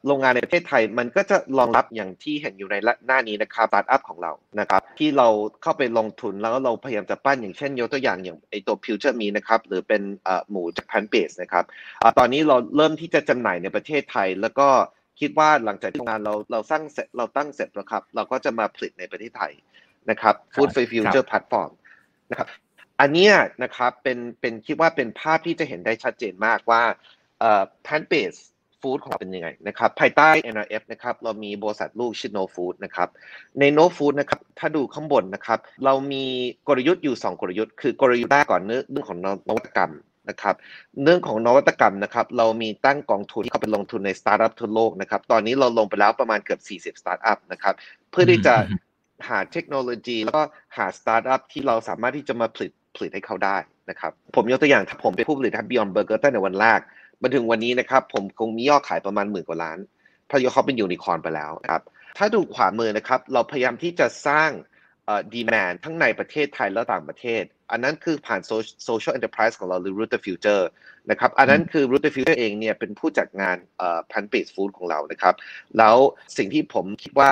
[0.06, 5.28] โรงงานในประเทศไทยมันก็จะรองรับอย่างที่เห็นอยู่ในหน้านี้นะครับสตาร์ทอัพของเรานะครับที่เรา
[5.62, 10.02] เข้าไปลงทุนแล้วเราพยายามจะปั้นอย่างเช่นยกตัวอย่างอย่างไอตัว Phuture Meat ะครับหรือเป็น
[10.50, 11.64] หมูจาก plant-based นะครับ
[12.18, 14.68] ตอนนี้เราเริ่มที่จะจำหน่ายในประเทศไทย แล้วก็
[15.20, 19.52] คิดว่าหลังจากที่โรงงานเราเราสร้างเสร็จเราตั้งเสร็จแล้วครับเราก็จะมาผลิตในประเทศไทย
[20.10, 21.70] นะครับ Food for Future Platform
[22.30, 22.48] นะครับ
[23.00, 23.30] อันนี้
[23.62, 26.82] นะครับเป็นเป็นคิดว่าเป็นภาพที่จะเห็นได้ชัดเจนมากว่า
[27.42, 28.42] เอ่อ plant based
[28.80, 33.08] food ของเราเป็นยังไงนะครับภายใต้ NRF นะครับเรามีบริษัทลูกชื่อ No Food นะครับ
[33.60, 36.24] ใน No Food นะครับถ้าดูข้างบนนะครับเรามี
[36.68, 39.18] กลยุทธ์อยู่ 2 กลยุทธ์ คือกลยุทธ์แรกก่อนเรื่องของ
[39.48, 39.92] นวัตกรรม
[40.28, 40.54] นะครับ
[41.04, 46.60] เรื่องของนวัตกรรมนะครับเรามีตั้งกองทุนที่เข้าไปลงทุนในสตาร์ทอัพทั่วโลกนะครับตอนนี้เราลงไปแล้วประมาณเกือบ
[46.94, 47.74] 40สตาร์ทอัพนะครับ
[48.10, 48.54] เพื่อที่จะ
[49.28, 50.42] หาเทคโนโลยีแล้วก็
[50.76, 53.56] หาสตาร์ทอัพที่เราสามารถที่จะมาผลิตผลิตให้เขาได้
[53.90, 56.80] นะครับผมยกตัวอย่างถ้าผมเป็นผู้ผลิตให้กับ Beyond Burger ตั้งแต่วันแรก
[57.22, 59.78] มาถึงวันนี้นะครับ ผมคงมียอดขายประมาณหมื่นกว่าล้าน
[60.26, 61.82] เพราะเขาเป็นยูนิคอร์นไปแล้วครับ
[62.18, 64.50] ถ้าดูขวามือนะครับ เราพยายามที่จะสร้าง
[65.34, 68.40] demand ทั้งในประเทศไทยและต่างประเทศ อันนั้นคือผ่าน
[68.84, 70.64] social enterprise ของเราหรือ Root the Future
[71.10, 73.56] นะครับ อันนั้นคือ Root the Future เองเนี่ยเป็นผู้จัดงาน
[74.12, 75.34] พันเปสฟู้ดของเรานะครับ
[75.78, 75.96] แล้ว
[76.36, 77.28] สิ่งที่ผมคิดว่า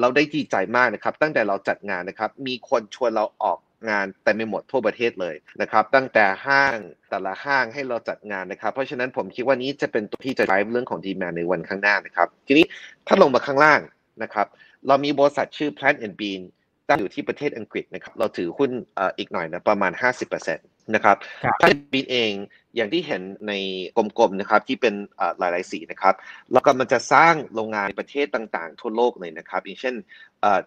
[0.00, 3.58] เราได้ดีใจมากนะครับ ตั้งแต่เราจัดงานนะครับ มีคนชวนเราออก
[3.90, 6.78] งานแต่ไม่หมดทั่วประเทศเลยนะครับตั้งแต่ห้าง
[7.10, 12.64] แต่ละห้างให้เราจัดงานนะครับ เพราะฉะนั้นผมคิดว่านี้จะเป็นตัวที่จะ drive เรื่องของดีมนในวันข้างหน้านะครับ ทีนี้
[13.06, 13.80] ถ้าลงมาข้างล่าง
[14.22, 14.46] นะครับ
[14.88, 16.42] เรามีบริษัทชื่อ Plant and Bean
[16.88, 18.70] ตั้งอยู่ที่ประเทศอังกฤษนะครับ เราถือหุ้น
[19.18, 21.16] อีกหน่อยนะประมาณ 50%นะครับ
[21.60, 22.32] and Bean เอง
[22.76, 23.52] อย่างที่เห็นใน
[23.96, 24.94] กลมๆนะครับที่เป็น
[25.38, 26.14] หลายๆสีนะครับ
[26.52, 29.94] แล้วก็มันจะสร้างโรงงานในประเทศต่างๆ ทั่วโลกเลยนะครับ อย่างเช่น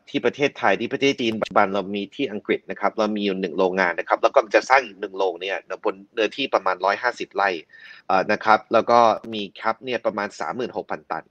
[0.09, 7.49] ที่ประเทศไทยที่ประเทศจีนปัจจุบันเรามีที่อังกฤษนะครับเรามีอยู่หนึ่งโรงงานนะครับ แล้วก็จะสร้างอีกหนึ่งโรงเนี่ยบนเนื้อที่ประมาณ 150 ไร่
[8.31, 8.99] นะครับ แล้วก็
[9.33, 10.29] มี cap เนี่ยประมาณ
[10.69, 11.25] 36,000 ตัน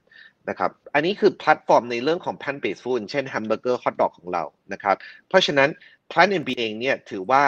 [0.49, 4.97] นะครับ อันนี้คือแพลตฟอร์มในเรื่องของ plant-based food เช่นแฮมเบอร์เกอร์ฮอทดอกของเรานะครับ
[5.29, 5.68] เพราะฉะนั้น
[6.11, 7.44] Plant and Bean เองเนี่ยถือว่า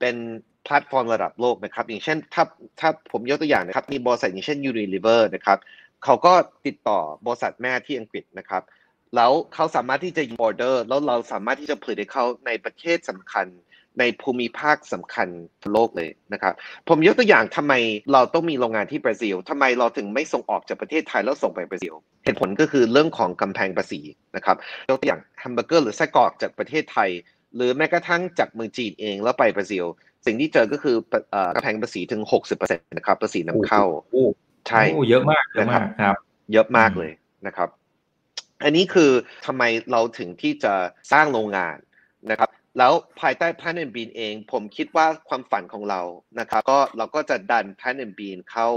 [0.00, 0.16] เป็น
[0.55, 2.44] แพลตฟอร์มระดับโลกนะครับ อย่างเช่นถ้า
[2.80, 5.58] ถ้าผมยกตัวอย่างนะครับ มีบริษัทอย่างเช่น Unilever นะครับ
[6.04, 6.32] เขาก็
[6.66, 8.62] ติดต่อบริษัทแม่ที่อังกฤษนะครับ
[9.16, 13.46] แล้วเขาสามารถที่จะออเดอร์ แล้วเราสามารถที่จะผลิตให้เขาในประเทศสำคัญ
[13.98, 15.28] ในภูมิภาคสำคัญ
[15.62, 16.54] ทั่วโลกเลยนะครับ
[16.88, 17.74] ผมยกตัวอย่างทำไม
[18.12, 24.00] เราต้องมีโรงงานที่บราซิลทำไมเราถึงไม่ส่งออกจากประเทศไทยแล้วส่งไปบราซิลเหตุผลก็คือเรื่องของกำแพงภาษี
[24.36, 24.56] นะครับ
[24.88, 27.10] ยกตัวอย่างแฮมเบอร์เกอร์หรือไส้กรอกจากประเทศไทย
[27.56, 29.84] หรือแม้กระทั่งจากเมืองจีนเองแล้วไปบราซิล
[30.26, 30.96] สิ่งที่เจอก็คือ
[31.54, 32.22] กำแพงภาษีถึง
[32.58, 33.82] 60%นะครับภาษีนำเข้า
[34.68, 36.16] ใช่เยอะมากเยอะมากครับ
[36.52, 37.12] เยอะมากเลย
[37.46, 37.68] นะครับ
[38.64, 39.10] อันนี้คือ
[39.46, 39.62] ทำไม
[39.92, 40.74] เราถึงที่จะ
[41.12, 41.76] สร้างโรงงาน
[42.30, 46.00] นะครับ แล้วภายใต้ Plant and Bean เอง ผมคิดว่าความฝันของเรา
[46.40, 48.68] นะครับ ก็เราก็จะดัน Plant and Bean เข้า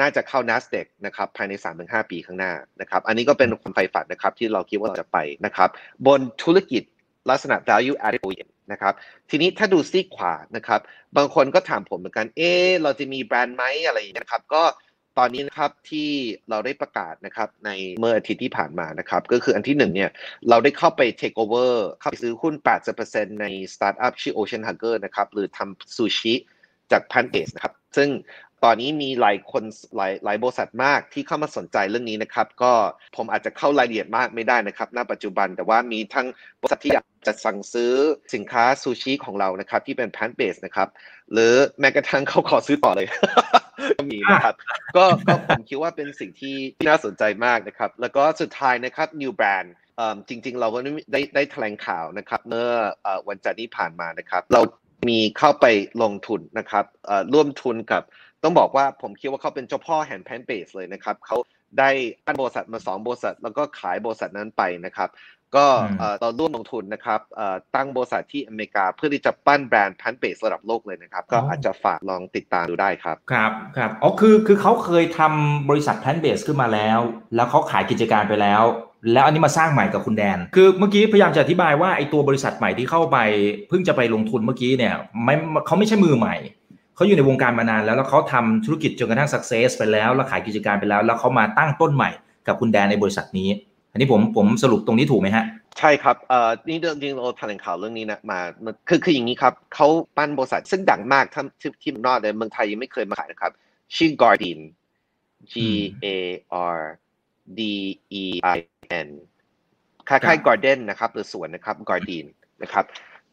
[0.00, 5.68] น่าจะเข้า NASDAQ นะครับภายใน 3-5 ปีข้างหน้านะครับ อันนี้ก็เป็นความใฝ่ฝันนะครับที่เราคิดว่าเราจะไปนะครับ
[6.06, 6.82] บนธุรกิจ
[7.30, 8.94] ลักษณะ value added OEM นะครับ
[9.30, 10.80] ทีนี้ถ้าดูซีกขวานะครับ
[11.16, 14.62] บางคนก็ถามผมเหมือนกัน เออเราจะมีแบรนด์ไหมอะไรอย่างเงี้ครับ ก็
[15.18, 16.08] ตอนนี้นะครับที่
[16.50, 20.10] เราได้ประกาศนะครับในเมื่ออาทิตย์ที่ผ่านมานะครับ ก็คืออันที่หนึ่งเนี่ย
[20.48, 22.54] เราได้เข้าไป take over เข้าไปซื้อหุ้น
[22.98, 26.34] 80%ในสตาร์ทอัพชื่อ Ocean Hugger นะครับ หรือทำซูชิ
[26.92, 28.08] จากพันเอสนะครับ ซึ่ง
[28.64, 29.64] ตอนนี้มีหลายคน
[29.96, 32.72] หลายหลายบริษัทมากที่เข้ามาสนใจเรื่องนี้นะครับ ก็
[33.16, 36.26] ผมอาจจะเข้ารายละเอียดมากไม่ได้นะครับ ณ ปัจจุบันแต่ว่ามีทั้ง
[36.60, 37.92] บริษัทที่อยากจะสั่งซื้อ
[38.34, 40.88] สินค้าซูชิของเรานะครับ ที่เป็นแพนเบสนะครับ
[41.32, 43.06] หรือแม้กระทั่งเขาขอซื้อต่อเลย
[43.98, 44.54] ก็มีนะครับ
[44.96, 46.56] ก็ก็ผมคิดว่าเป็นสิ่งที่
[46.88, 49.68] น่าสนใจมากนะครับ แล้วก็สุดท้ายนะครับ New Brand
[50.28, 50.78] จริง ๆ เราก็
[51.12, 52.68] ได้ได้แถลงข่าวนะครับ เมื่อ
[53.28, 54.62] วันจันทร์ที่ผ่านมานะครับ เรา
[55.08, 55.66] มีเข้าไป
[56.02, 56.84] ลงทุนนะครับ
[57.32, 58.02] ร่วมทุนกับ
[58.46, 61.36] ต้องบอกว่าผมคิดว่าเขาเป็นเจ้าพ่อแห่ง plant-based เลยนะครับเขา
[61.78, 61.90] ได้
[62.26, 65.08] ตั้งบริษัทมาสองบริษัท แล้วก็ขายบริษัทนั้นไปนะครับ
[65.56, 65.66] ก็
[66.20, 67.20] เราร่วมลงทุนนะครับ
[67.74, 77.00] ตั้งบริษัทที่อเมริกาเพื่อที่จะปั้นแบรนด์ plant-based ระดับโลกเลยนะครับ ก็อาจจะฝากลองติดตามดูได้ครับ ครับครับอ๋อคือคือเขาเคยทำบริษัท plant-based ขึ้นมาแล้ว
[77.34, 78.62] แล้วเขาขายกิจการไปแล้ว
[79.12, 83.18] แล้วอันนี้มาสร้างใหม่กับคุณแดน คือเมื่อกี้พยายามจะอธิบายว่าไอ้ตัวบริษัทใหม่ที่เข้าไป
[83.68, 85.34] เพิ่งจะไปลงทุนเมื่อกี้เนี่ยไม่
[85.66, 86.36] เขาไม่ใช่มือใหม่
[86.96, 92.10] เขาอยู่ในวงการมานานแล้วแล้วเขาทำธุรกิจจนกระทั่งสักเซสไปแล้วแล้วขายกิจการไปแล้ว แล้วเขามาตั้งต้นใหม่
[92.46, 93.48] กับคุณแดนในบริษัทนี้
[93.92, 95.44] อันนี้ผมผมสรุปตรงนี้ถูกไหมฮะ
[95.78, 98.40] ใช่ครับเอ่อนี่จริงๆเราแถลงข่าวเรื่องนี้นะมา
[98.88, 103.52] คือคืออย่างนี้ครับเขาปั้นบริษัทซึ่งดังมากทั้งที่ที่นอกเลยเมืองไทยยังไม่เคยมาขายนะครับ
[103.96, 104.60] ชื่อ Guardian
[105.52, 105.54] G
[106.04, 106.06] A
[106.78, 106.80] R
[107.58, 107.60] D
[108.22, 108.24] E
[108.56, 108.58] I
[109.06, 109.08] N
[110.08, 112.26] คล้ายๆ Garden นะครับหรือสวนนะครับ Guardian
[112.62, 112.84] นะครับ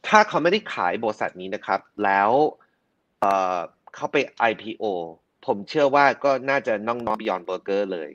[0.07, 2.31] ถ้าเขาไม่ได้ขายบริษัทนี้นะครับ แล้ว
[3.23, 4.17] เเขาไป
[4.51, 4.83] IPO
[5.45, 8.09] ผมเชื่อว่าก็น่าจะน้องน้อง Beyond Burger เลย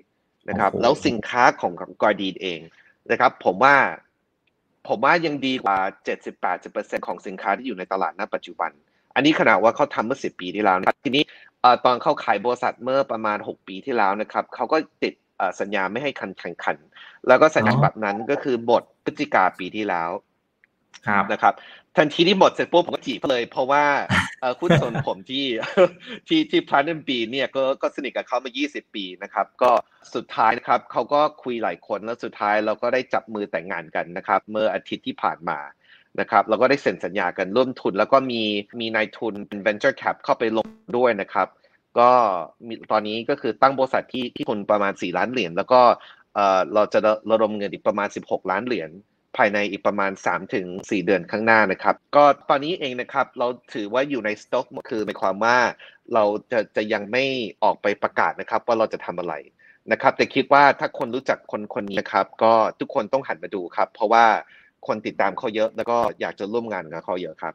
[0.49, 2.61] นะครับ แล้วสินค้าของกอร์ดีนเอง
[3.11, 3.77] นะครับ ผมว่า
[4.89, 5.79] ผมว่ายังดีกว่า
[6.43, 8.71] 70-80%ของสินค้าที่อยู่ในตลาดณปัจจุบัน
[9.15, 11.25] อันนี้ขนาดว่าเขาทำเมื่อ 10 ปีที่แล้วนะครับทีนี้
[11.85, 15.15] ตอนเขาขายบริษัทเมื่อประมาณ 6 ปีที่แล้วนะครับเขาก็ติด
[15.61, 16.77] สัญญาไม่ให้คันแข่งขัน
[17.29, 20.11] แล้วก็สัญญาแบบนั้นก็คือบทพฤศจิกาปีที่แล้ว
[21.33, 21.55] นะครับ
[21.99, 23.85] ทันทีที่หมดเสร็จปุ๊บผมก็ถีบเลย เพราะว่า
[24.61, 25.47] คุณสนผมที่
[26.29, 29.71] ที่ที่พลันบีเนี่ยก็ก็สนิทกับเขามา 20 ปีนะครับ ก็
[30.15, 35.59] สุดท้ายนะครับเขาก็คุยหลายคนแล้วสุดท้ายเราก็ได้จับมือแต่งงานกันนะครับ เมื่ออาทิตย์ที่ผ่านมา
[36.21, 38.43] นะครับเราก็ได้เซ็นสัญญากันร่วมทุน แล้วก็มี
[38.81, 40.67] มีนายทุนเป็น venture cap เข้าไปลง
[40.99, 41.49] ด้วยนะครับ
[41.99, 42.11] ก็
[42.67, 45.81] มีตอนนี้ก็คือตั้งบริษัทที่ที่คนประมาณ 4 ล้านเหรียญแล้วก็
[46.75, 46.99] เราจะ
[47.31, 48.91] ระดมเงินอีกประมาณ 16 ล้านเหรียญ
[49.37, 50.13] ภายในอีกประมาณ
[50.59, 55.57] 3-4 เดือนข้างหน้านะครับ ก็ตอนนี้เองนะครับเราถือว่าอยู่ในสต็อกคือหมายความว่า
[56.15, 57.25] เราจะจะยังไม่
[57.63, 59.35] ออกไปประกาศนะครับว่าเราจะทำอะไร
[59.93, 64.25] นะครับ แต่คิดว่าถ้าคนรู้จักคนคนนี้นะครับ ก็ทุกคนต้องหันมาดูครับ เพราะว่า
[64.87, 67.55] คนติดตามเขาเยอะแล้วก็อยากจะร่วมงานกับเขาเยอะครับ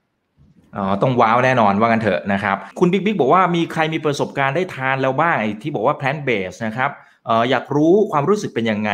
[0.75, 6.91] อ๋อต้องว้าวแน่นอนว่ากันเถอะนะครับ คุณบิ๊กบิ๊กบอกว่ามีใครมีประสบการณ์ได้ทานแล้วบ้างที่บอกว่า plant based นะครับ
[7.25, 8.91] เอออยากรู้ความรู้สึกเป็นยังไง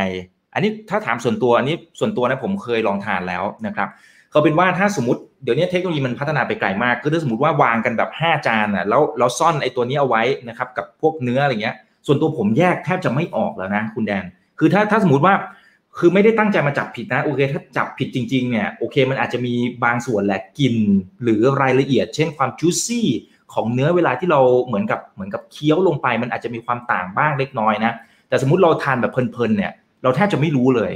[0.54, 3.90] อันนี้ถ้าถามส่วนตัวอันนี้ส่วนตัวนะผมเคยลองทานแล้วนะครับ
[4.32, 11.76] เขาเป็นว่าถ้าสมมติเดี๋ยวนี้เทคโนโลยีมันพัฒนาไปไกลมากคือถ้าสมมติว่าวางกันแบบ 5 จานอะแล้วเราซ่อนไอ้ตัวนี้เอาไว้นะครับกับพวกเนื้ออะไรเงี้ย
[12.08, 14.26] ส่วนตัวผมแยกแทบจะไม่ออกแล้วนะคุณแดน
[14.60, 15.34] คือถ้าถ้าสมมติว่า
[15.98, 20.76] คือไม่ได้ตั้งใจมาจับผิดนะโอเคถ้าจับผิดจริงๆเนี่ยโอเค มันอาจจะมีบางส่วนแหละกลิ่น
[21.24, 23.08] หรือรายละเอียด เช่นความจูซี่
[23.54, 27.94] ของเนื้อเวลาที่เราเหมือนกับเหมือนกับเคี้ยวลงไป มันอาจจะมีความต่างบ้างเล็กน้อยนะ
[28.30, 29.72] แต่สมมติเราทานแบบเพลินๆเนี่ย
[30.04, 30.92] เราแทบจะไม่รู้เลย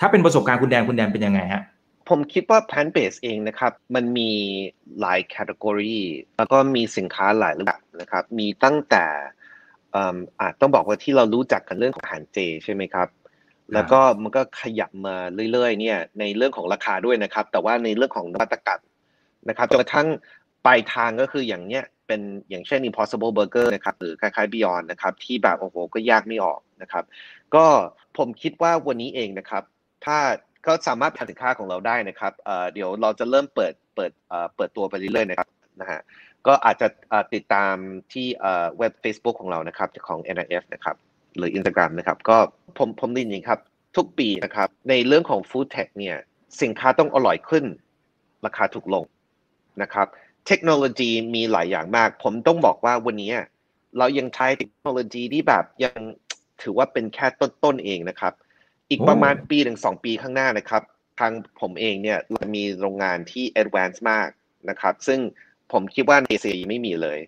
[0.00, 1.62] ถ้าเป็นประสบการณ์คุณแดงคุณแดงเป็นยังไงฮะ
[2.08, 4.30] ผมคิดว่า plant based เองนะครับ มันมี
[5.00, 5.98] หลายแคตตากรี
[6.36, 9.04] แล้วก็มีสินค้าหลายรูปแบบนะครับ มีตั้งแต่
[10.40, 13.08] อาจต้องบอกว่าที่เรารู้จักกันเรื่องของอาหารเจใช่ไหมครับ
[13.74, 15.16] แล้วก็มันก็ขยับมา
[15.52, 18.82] เรื่อยๆเนี่ยในเรื่องของราคาด้วยนะครับ แต่ว่าในเรื่องของนวัตกรรม
[19.48, 20.08] นะครับจนกระทั่ง
[20.66, 27.04] ปลายทางก็คืออย่างเนี้ยเป็นอย่างเช่น impossible burger นะครับหรือคล้ายๆ beyond นะครับที่แบบโอ้โหก็ยากไม่ออกนะครับ
[27.54, 27.66] ก็
[28.18, 29.62] ผมคิดว่าวันนี้เองนะครับ
[30.04, 30.18] ถ้า
[30.66, 32.32] ก็สามารถผ่านสินค้าของเราได้นะครับ
[32.74, 34.12] เดี๋ยวเราจะเริ่มเปิดเปิด
[34.56, 35.48] เปิดตัวไปเรื่อยๆนะครับ
[35.80, 36.00] นะฮะ
[36.46, 36.86] ก็อาจจะ
[37.34, 37.74] ติดตาม
[38.12, 38.26] ที่
[38.78, 40.96] เว็บ Facebook ของเรานะครับของ NIF นะครับ
[41.36, 42.36] หรือ Instagram นะครับ ก็
[42.78, 43.60] ผมผมดินยิงครับ
[43.96, 46.16] ทุกปีนะครับ ในเรื่องของ Food Tech เนี่ย
[46.62, 47.64] สินค้าต้องอร่อยขึ้น
[48.46, 49.04] ราคาถูกลง
[49.82, 50.06] นะครับ
[50.46, 53.30] เทคโนโลยีมีหลายอย่างมาก ผมต้องบอกว่าวันนี้
[53.98, 55.98] เรายังใช้เทคโนโลยีที่แบบยัง
[56.62, 58.32] ถือว่าเป็นแค่ต้นๆเองนะครับ
[58.90, 60.82] อีกประมาณปีหนึ่งสองปีข้างหน้านะครับ
[61.18, 64.28] ทางผมเองเนี่ยเรามีโรงงานที่ advanced มาก
[64.70, 65.20] นะครับ ซึ่ง
[65.72, 67.18] ผมคิดว่าในเอเชียไม่มีเลย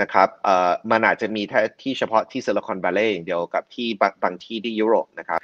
[0.00, 3.88] นะครับเอ่อมันอาจจะมีแค่ที่เฉพาะที่ซิลิคอนวัลเลย์อย่างเดียวกับที่
[4.22, 5.40] บางที่ที่ยุโรปนะครับ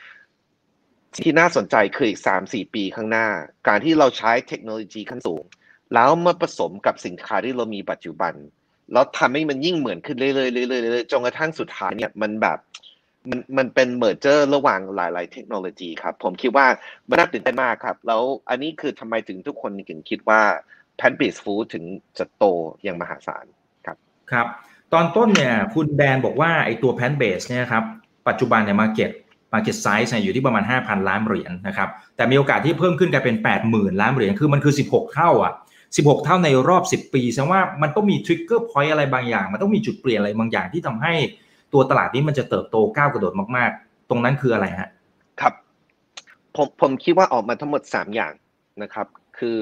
[1.22, 3.26] ที่น่าสนใจคืออีกสามสี่ปีข้างหน้า
[3.68, 5.42] การที่เราใช้เทคโนโลยีขั้นสูง
[5.94, 8.34] แล้วมาผสมกับสินค้าที่เรามีปัจจุบัน
[8.92, 12.58] แล้วทำให้มันยิ่งเหมือนขึ้นเรื่อยๆเรื่อยๆจนกระทั่งสุดท้ายเนี่ยมันแบบ
[13.30, 16.66] มันมันเป็น merger ระหว่างหลาย ๆ เทคโนโลยีครับ ผมคิดว่า
[17.08, 20.40] มันน่าตื่นเต้นมากครับ แล้วอันนี้คือทำไมถึงทุกคนถึงคิดว่า
[20.96, 21.84] plant-based food ถึง
[22.18, 22.44] จะโต
[22.84, 23.44] อย่างมหาศาล
[23.86, 23.96] ครับ
[24.32, 24.46] ครับ
[24.92, 27.84] ตอนต้นเนี่ยคุณแดนบอกว่าไอตัว plant-based เนี่ยครับ
[28.28, 29.10] ปัจจุบันเนี่ย market
[29.52, 33.36] market size อยู่ที่ประมาณ 5,000 ล้านเหรียญนะครับแต่มีโอกาสที่เพิ่มขึ้นกลายเป็น
[33.68, 35.54] 80,000 ล้านเหรียญคือมันคือ 16 เท่าอะ
[35.88, 41.14] 16 เท่าในรอบ 10 ปีแสดงว่ามันต้องมี trigger point อะไรบางอย่าง มันต้องมีจุดเปลี่ยนอะไรบางอย่างที่ทำให้
[41.76, 44.88] ตัวตลาดนี้มันจะเติบโตก้าวกระโดดมาก ๆ ตรงนั้นคืออะไรฮะ
[45.40, 45.54] ครับ
[46.56, 48.32] ผมผมคิดว่าออกมาทั้งหมดสามอย่าง
[48.82, 49.06] นะครับ
[49.38, 49.60] คือ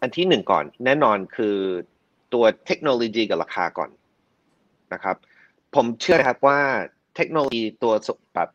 [0.00, 1.56] อันที่หนึ่งก่อน แน่นอนคือ
[2.32, 3.90] ตัวเทคโนโลยีกับราคาก่อน
[4.92, 5.16] นะครับ
[5.74, 6.60] ผมเชื่อครับว่า
[7.16, 7.92] เทคโนโลยีตัว
[8.34, 8.48] แบบ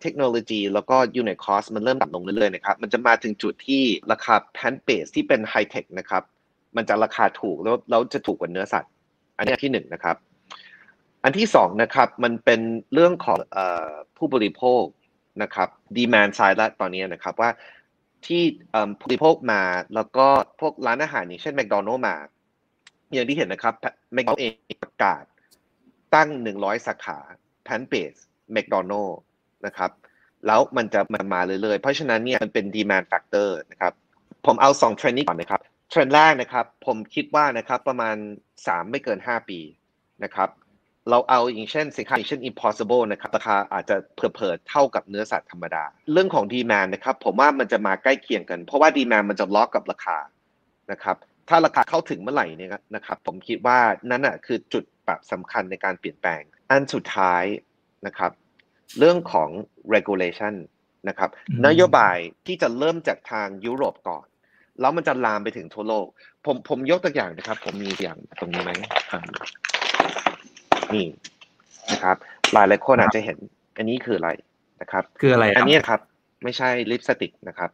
[0.00, 6.22] เทคโนโลยีแล้วก็ unit cost มันเริ่มต่ำลงเรื่อยๆนะครับ มันจะมาถึงจุดที่ราคา plant-based ที่เป็นไฮเทคนะครับ
[6.76, 8.92] มันจะราคาถูกแล้วแล้วจะถูกกว่าเนื้อสัตว์
[9.36, 10.16] อันนี้ที่หนึ่งนะครับ
[11.24, 12.60] อันที่สองนะครับมันเป็น
[12.92, 13.38] เรื่องของ
[14.16, 14.82] ผู้บริโภค
[15.42, 17.50] นะครับ demand side และตอนนี้นะครับว่า
[18.26, 18.42] ที่
[18.98, 19.62] ผู้บริโภคมา
[19.94, 20.26] แล้วก็
[20.60, 22.16] พวกร้านอาหารอย่างเช่นแมคโดนัลล์มา
[23.12, 23.74] อย่างที่เห็นนะครับ
[24.14, 25.24] แมคโดนัลล์เองประกาศ
[26.14, 26.28] ตั้ง
[26.60, 27.18] 100 สาขา
[27.64, 28.14] plant-based
[28.52, 29.20] แมคโดนัลด์
[29.66, 29.90] นะครับ
[30.46, 33.92] แล้วมันจะมามาเรื่อยๆ เพราะฉะนั้นเนี่ยมันเป็น demand factor นะครับ
[34.46, 35.60] ผมเอา2เทรนด์นี้ก่อนนะครับ
[35.90, 38.16] เทรนด์แรกนะครับผมคิดว่านะครับประมาณ
[38.54, 39.60] 3 ไม่เกิน 5 ปี
[40.24, 40.48] นะครับ
[41.10, 50.18] เราเอาอย่างเช่นสินค้าอย่างเช่น impossible นะครับราคาอาจจะเผลอๆเท่ากับเนื้อสัตว์ธรรมดา เรื่องของดีแมนนะครับผมว่ามันจะมาใกล้เคียงกัน เพราะว่าดีแมนมันจะล็อกกับราคา
[50.92, 51.16] นะครับ
[51.48, 53.78] ถ้าราคาเข้าถึงเมื่อไหร่เนี่ยนะครับผมคิดว่า
[54.10, 57.44] นั่นอะคือจุดปรับสำคัญในการเปลี่ยนแปลง อันสุดท้าย
[58.06, 58.32] นะครับ
[58.98, 59.50] เรื่องของ
[59.94, 60.54] regulation
[61.08, 61.30] นะครับ
[61.66, 64.26] นโยบายที่จะเริ่มจากทางยุโรปก่อน
[64.80, 66.06] แล้วมันจะลามไปถึงทั่วโลก
[66.44, 68.70] ผมผมยกตัวอย่างนะครับ ผมมีอย่างตรงนี้ไหม
[70.94, 71.06] นี่
[71.92, 72.16] นะครับ
[72.52, 73.38] หลายหลายคนอาจจะเห็น
[73.76, 74.30] อันนี้คืออะไร
[74.80, 76.00] นะครับ คืออะไรอันนี้ครับ
[76.44, 77.70] ไม่ใช่ลิปสติกนะครับ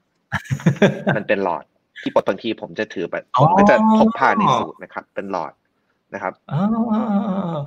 [1.16, 1.64] มันเป็นหลอด
[2.02, 5.52] ที่ปกติผมจะถือแบบผมก็จะพกพาในสูตรนะครับ เป็นหลอด
[6.14, 6.61] นะครับอ๋อ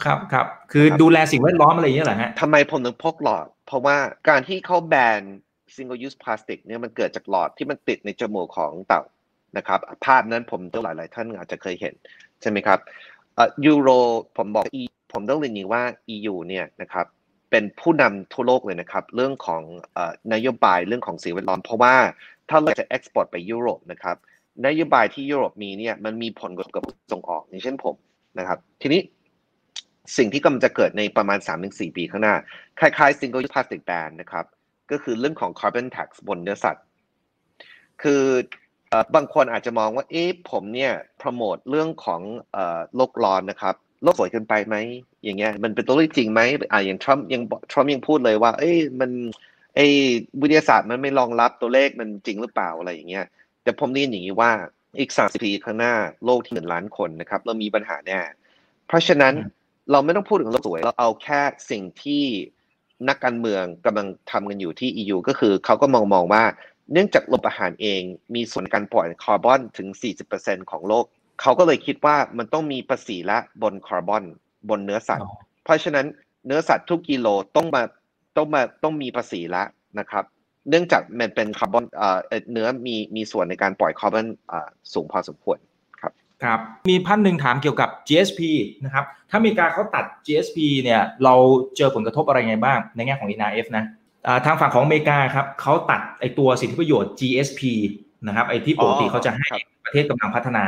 [0.06, 3.98] ครับครับ คือดูแลสิ่งแวดล้อมอะไรอย่างเงี้ยเหรอฮะทำไมผมถึงพกหลอด เพราะว่า
[4.30, 5.22] การที่เขาแบน
[5.76, 9.02] single use plastic เนี่ยมันเกิดจากหลอดที่มันติดในจมูกของเต่า
[9.58, 11.94] นะครับ ภาพนั้นผมว่าหลาย ๆ ท่านอาจจะเคยเห็น
[12.42, 12.80] ใช่ไหมครับ
[13.66, 13.90] ยูโร
[14.38, 14.66] ผมบอก
[15.14, 15.84] ผมต้องเรียนอย่างว่า
[16.16, 17.06] EU เนี่ยนะครับ
[17.52, 19.62] เป็นผู้นำทั่วโลกเลยนะครับเรื่องของ
[20.34, 21.96] นโยบายเรื่องของสิ่งแวดล้อมเพราะว่า
[22.50, 24.18] ถ้าเราจะ export ไปยุโรปนะครับ
[24.66, 27.96] นโยบายที่ยุโรปมีเนี่ยมันมีผลกระทบกับส่งออกอย่างเช่นผม
[28.40, 29.02] นะครับ ทีนี้
[30.18, 32.36] สิ่งที่กำลังจะเกิดในประมาณ 3-4 ปีข้างหน้า
[32.80, 34.46] คล้ายๆ single use plastic ban นะครับ
[34.92, 36.86] ก็คือเรื่องของ carbon tax บนเนื้อสัตว์
[38.04, 38.24] คือ
[39.16, 42.22] บางคนอาจจะมองว่า เอ๊ะผมเนี่ย โปรโมทเรื่องของ
[42.96, 44.76] โลกร้อนนะครับ โลกสวยเกินไปไหม
[45.24, 49.12] อย่างเงี้ยมันเป็นตัวเลขจริงไหมอ่าอย่างทรัมป์ยังทรัมป์ยังพูดเลยว่า เอ้ยมัน
[49.76, 49.86] ไอ้
[50.42, 53.26] วิทยาศาสตร์มันไม่รองรับตัวเลขมันจริงหรือเปล่าอะไรอย่างเงี้ย
[53.64, 54.52] แต่ผมเรียนอย่างนี้ว่า
[55.00, 55.94] อีกสามสิบปีข้างหน้า
[56.26, 58.20] โลกที่หนึ่งล้านคนนะครับ เรามีปัญหาแน่
[58.88, 59.34] เพราะฉะนั้น
[59.92, 62.24] เราไม่ต้องพูดถึงโลกสวย เราเอาแค่สิ่งที่
[63.10, 66.44] นักการเมืองกำลังทำกันอยู่ที่ EU ก็คือเขาก็มองมองว่า
[66.92, 68.02] เนื่องจากโลกอาหารเอง
[68.36, 69.88] มีส่วนการปล่อยคาร์บอนถึง
[70.30, 71.06] 40%ของโลก
[71.44, 74.24] เขาก็เลยคิดว่ามันต้องมีภาษีละบนคาร์บอน
[74.70, 75.30] บนเนื้อสัตว์
[75.64, 76.06] เพราะฉะนั้น
[76.46, 77.84] เนื้อสัตว์ทุกกิโลต้องมา
[78.38, 79.64] ต้องมาต้องมีภาษีละ
[80.00, 80.24] นะครับ
[80.70, 81.86] เนื่องจากมันเป็นคาร์บอน
[82.52, 84.26] เนื้อมีมีส่วนในการปล่อยคาร์บอน
[84.94, 85.58] สูงพอสมควร
[86.02, 86.12] ครับ
[86.44, 88.42] ครับ มีพันหนึ่งถามเกี่ยวกับ GSP
[88.86, 91.36] นะครับถ้ามีการเขาตัด GSP เนี่ยเรา
[91.78, 93.86] เจอผลกระทบอะไรไงบ้างในแง่ของ NRF นะ
[94.46, 97.62] ทางฝั่งของอเมริกาครับเขาตัดไอตัวสิทธิประโยชน์ GSP
[98.28, 99.48] นะครับไอที่ปกติเขาจะให้
[99.86, 100.66] ประเทศกำลังพัฒนา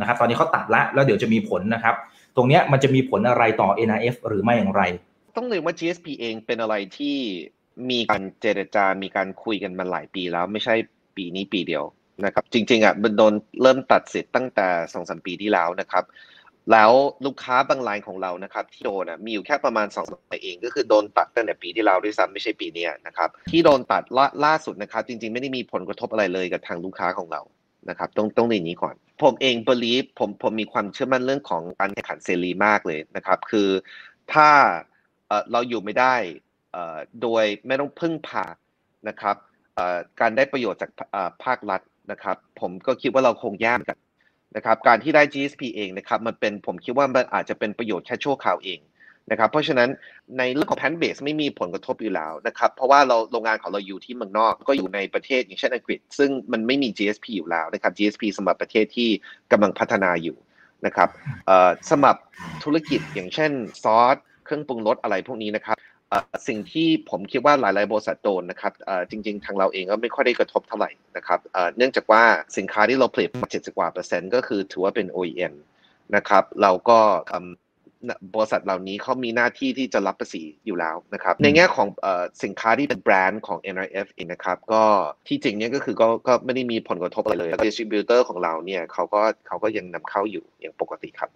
[0.00, 1.94] นะครับตอนนี้เขาตัดละแล้วเดี๋ยวจะมีผลนะครับ
[2.36, 4.82] ตรงนี้มันจะมีผลอะไรต่อ NRF หรือไม่อย่างไร
[5.36, 7.16] ต้องเรียนว่า GSP เองเป็นอะไรที่
[7.90, 10.74] มีการเจรจา มีการคุยกันมาหลายปีแล้วไม่ใช่
[11.16, 11.84] ปีนี้ปีเดียว
[12.24, 16.04] นะครับจริงๆอะมันโดนเริ่มตัดสิทธิ์ตั้งแต่สองสามปีที่แล้วนะครับ
[16.72, 16.90] แล้ว
[17.26, 24.02] ลูกค้าบางรายของเรานะครับที่โดนอะมีอยู่แค่ประมาณสองสายเองก็คือโดนตัดตั้งแต่ปีที่แล้วด้วยซ้ำไม่ใช่ปีนี้นะครับที่โดนตัด
[24.44, 27.42] ล่าสุดนะครับ จริงๆไม่ได้มีผลกระทบอะไรเลยกับทางลูกค้าของเรา
[27.88, 33.68] นะครับต้องต้องเรียนนี้ก่อน ผมเองบลีฟผมผมมีความเชื่อมั่นเรื่องของการแข่งขันเสรีมากเลยนะครับ คือ
[34.32, 34.48] ถ้า
[35.52, 36.14] เราอยู่ไม่ได้
[37.22, 38.44] โดยไม่ต้องพึ่งพา
[39.08, 39.36] นะครับ
[40.20, 40.90] การได้ประโยชน์จาก
[41.44, 41.80] ภาครัฐ
[42.12, 43.98] นะครับ ผมก็คิดว่าเราคงยากกัน
[44.56, 48.80] นะครับ การที่ได้ GSP เองนะครับ มันเป็นผมคิดว่ามันอาจจะเป็นประโยชน์แค่ชั่วคราวเอง
[49.30, 49.88] นะครับเพราะฉะนั้น
[50.38, 59.08] ในเรื่องของแพนเบสไม่มีผลกระทบอยู่แล้วนะครับเพราะว่าเราโรงงานของเราอยู่ที่เมืองนอกก็อยู่ในประเทศอย่างเช่นอังกฤษ ซึ่งมันไม่มี GSP อยู่แล้วนะครับ GSP สำหรับประเทศที่
[59.52, 60.36] กำลังพัฒนาอยู่
[60.86, 61.08] นะครับ
[61.90, 62.16] สำหรับ
[62.64, 65.78] ธุรกิจอย่างเช่นซอสเครื่องปรุงรสอะไรพวกนี้นะครับ
[66.48, 68.72] สิ่งที่ผมคิดว่าหลายๆบริษัทโดนนะครับ
[69.10, 71.40] จริง ๆ ทางเราเองก็ไม่ค่อยได้กระทบเท่าไหร่นะครับ
[71.76, 72.22] เนื่องจากว่า
[72.56, 75.54] สินค้าที่เราผลิตมา70กว่าเปอร์เซ็นต์ก็คือถือว่าเป็น OEM
[76.16, 76.98] นะครับเราก็
[78.34, 81.88] บริษัทเหล่านี้เขามีหน้าที่ที่จะรับภาษีอยู่แล้วนะครับ ในแง่ของ
[82.44, 84.82] สินค้าที่เป็นแบรนด์ของ NRF เองนะครับ ก็
[85.28, 91.30] ที่จริงเนี่ยก็คือก็ก็ไม่ได้มีผลกระทบอะไรเลยดิสติบิวเตอร์ของเราเนี่ยเขาก็เขาก็ยังนำเข้าอยู่อย่างปกติครับ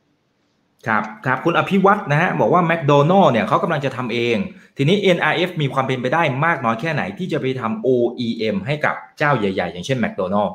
[0.86, 4.36] ครับครับคุณอภิวัตนะฮะบอกว่าแมคโดนัลล์เนี่ยเขากำลังจะทำเอง
[4.76, 10.54] ทีนี้ NRF มีความเป็นไปได้มากน้อยแค่ไหนที่จะไปทำ OEM ให้กับเจ้าใหญ่ ๆ อย่างเช่นแมคโดนัลล์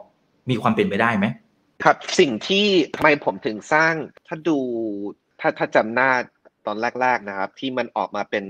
[0.50, 1.26] มีความเป็นไปได้ไหม
[1.84, 3.94] ครับ สิ่งที่ทำไมผมถึงสร้าง
[4.28, 4.58] ถ้าดู
[5.44, 6.10] ถ้าถ้าจำหน้า
[6.66, 8.44] ตอนแรก ๆนะครับ ที่มันออกมาเป็น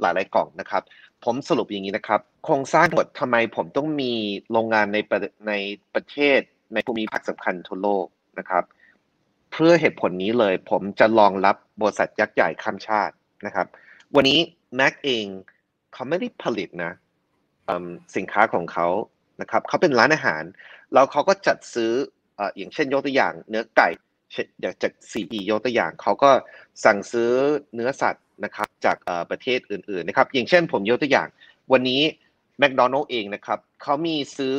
[0.00, 0.82] หลายๆกล่องนะครับ
[1.24, 4.12] ผมสรุปอย่างนี้นะครับ โครงสร้างหมดทำไมผมต้องมี
[4.52, 5.52] โรงงานในประใน
[5.94, 6.40] ประเทศ
[6.74, 8.06] ในภูมิภาคสำคัญทั่วโลก
[8.38, 8.64] นะครับ
[9.52, 13.14] เพื่อเหตุผลนี้เลย ผมจะรองรับบริษัทยักษ์ใหญ่ข้ามชาติ
[13.46, 13.66] นะครับ
[14.14, 14.38] วันนี้
[14.78, 15.26] Mac เอง
[15.92, 16.92] เขาไม่ได้ผลิตนะ
[18.16, 18.88] สินค้าของเขา
[19.40, 20.42] นะครับเขาเป็นร้านอาหาร
[20.92, 21.92] แล้วเขาก็จัดซื้อ
[22.56, 23.88] อย่างเช่นยกตัวอย่างเนื้อไก่
[24.62, 26.30] อยากจากซีอียกตัวอย่างเขาก็
[26.84, 27.32] สั่งซื้อ
[27.74, 28.96] เนื้อสัตว์นะครับจาก
[29.30, 31.28] ประเทศอื่นๆนะครับอย่างเช่นผมยกตัวอย่าง
[31.72, 32.02] วันนี้
[32.58, 34.56] แมคโดนัลล์เองนะครับเขามีซื้อ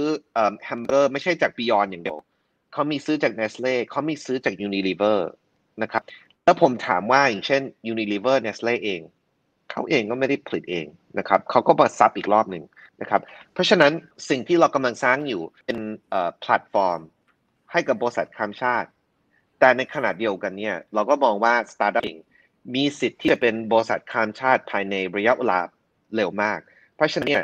[0.66, 2.18] แฮมเบอร์ ไม่ใช่จาก Beyond อย่างเดียว
[2.74, 5.30] เขามีซื้อจากเนสเล่เขามีซื้อจากยูนิลิเวอร์
[5.84, 6.04] นะครับ
[6.46, 9.02] แล้วผมถามว่าอย่างเช่นยูนิลิเวอร์เนสเล่เอง
[9.72, 10.86] เขาเองก็ไม่ได้ผลิตเอง
[11.20, 12.64] นะครับเขาก็มา sub อีกรอบหนึ่ง
[13.02, 13.22] นะครับ
[13.54, 13.92] เพราะฉะนั้น
[14.30, 15.80] สิ่งที่เรากำลังสร้างอยู่เป็น
[16.40, 17.00] แพลตฟอร์ม
[17.72, 18.90] ให้กับบริษัทข้ามชาติ
[19.62, 22.06] แต่ในขณะเดียวกันเนี่ยเราก็มองว่าสตาร์ทอัพ
[22.76, 25.60] มีสิทธิ์ที่จะเป็นบริษัทข้ามชาติภายในระยะเวลา
[26.16, 26.60] เร็วมาก
[26.96, 27.44] เพราะฉะนั้นเนี่ย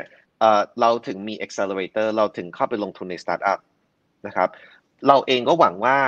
[0.80, 3.58] เราถึงมี accelerator เราถึงเข้าไปลงทุนในสตาร์ทอัพ
[4.26, 4.48] นะครับ
[5.06, 5.98] เราเองก็หวังว่า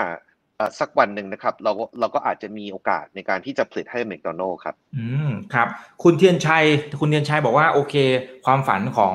[0.81, 5.69] สักวันหนึ่งนะครับเราเราก็อาจจะมีโอกาสในการที่จะผลิตให้แมคโดนัลล์ครับ อืมครับ
[6.03, 6.65] คุณเทียนชัย
[7.01, 7.95] คุณเทียนชัยบอกว่าโอเค
[8.47, 9.15] ความฝันของ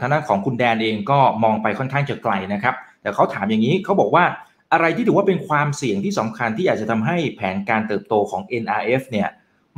[0.00, 4.24] ทางด้านของคุณแดนเองก็มองไปค่อนข้างจะไกลนะครับ แต่เขาถามอย่างนี้เขาบอกว่า
[4.72, 9.28] อะไรที่ถือว่าเป็นความเสี่ยงที่สำคัญที่อาจจะทำให้แผนการเติบโตของ NRF เนี่ย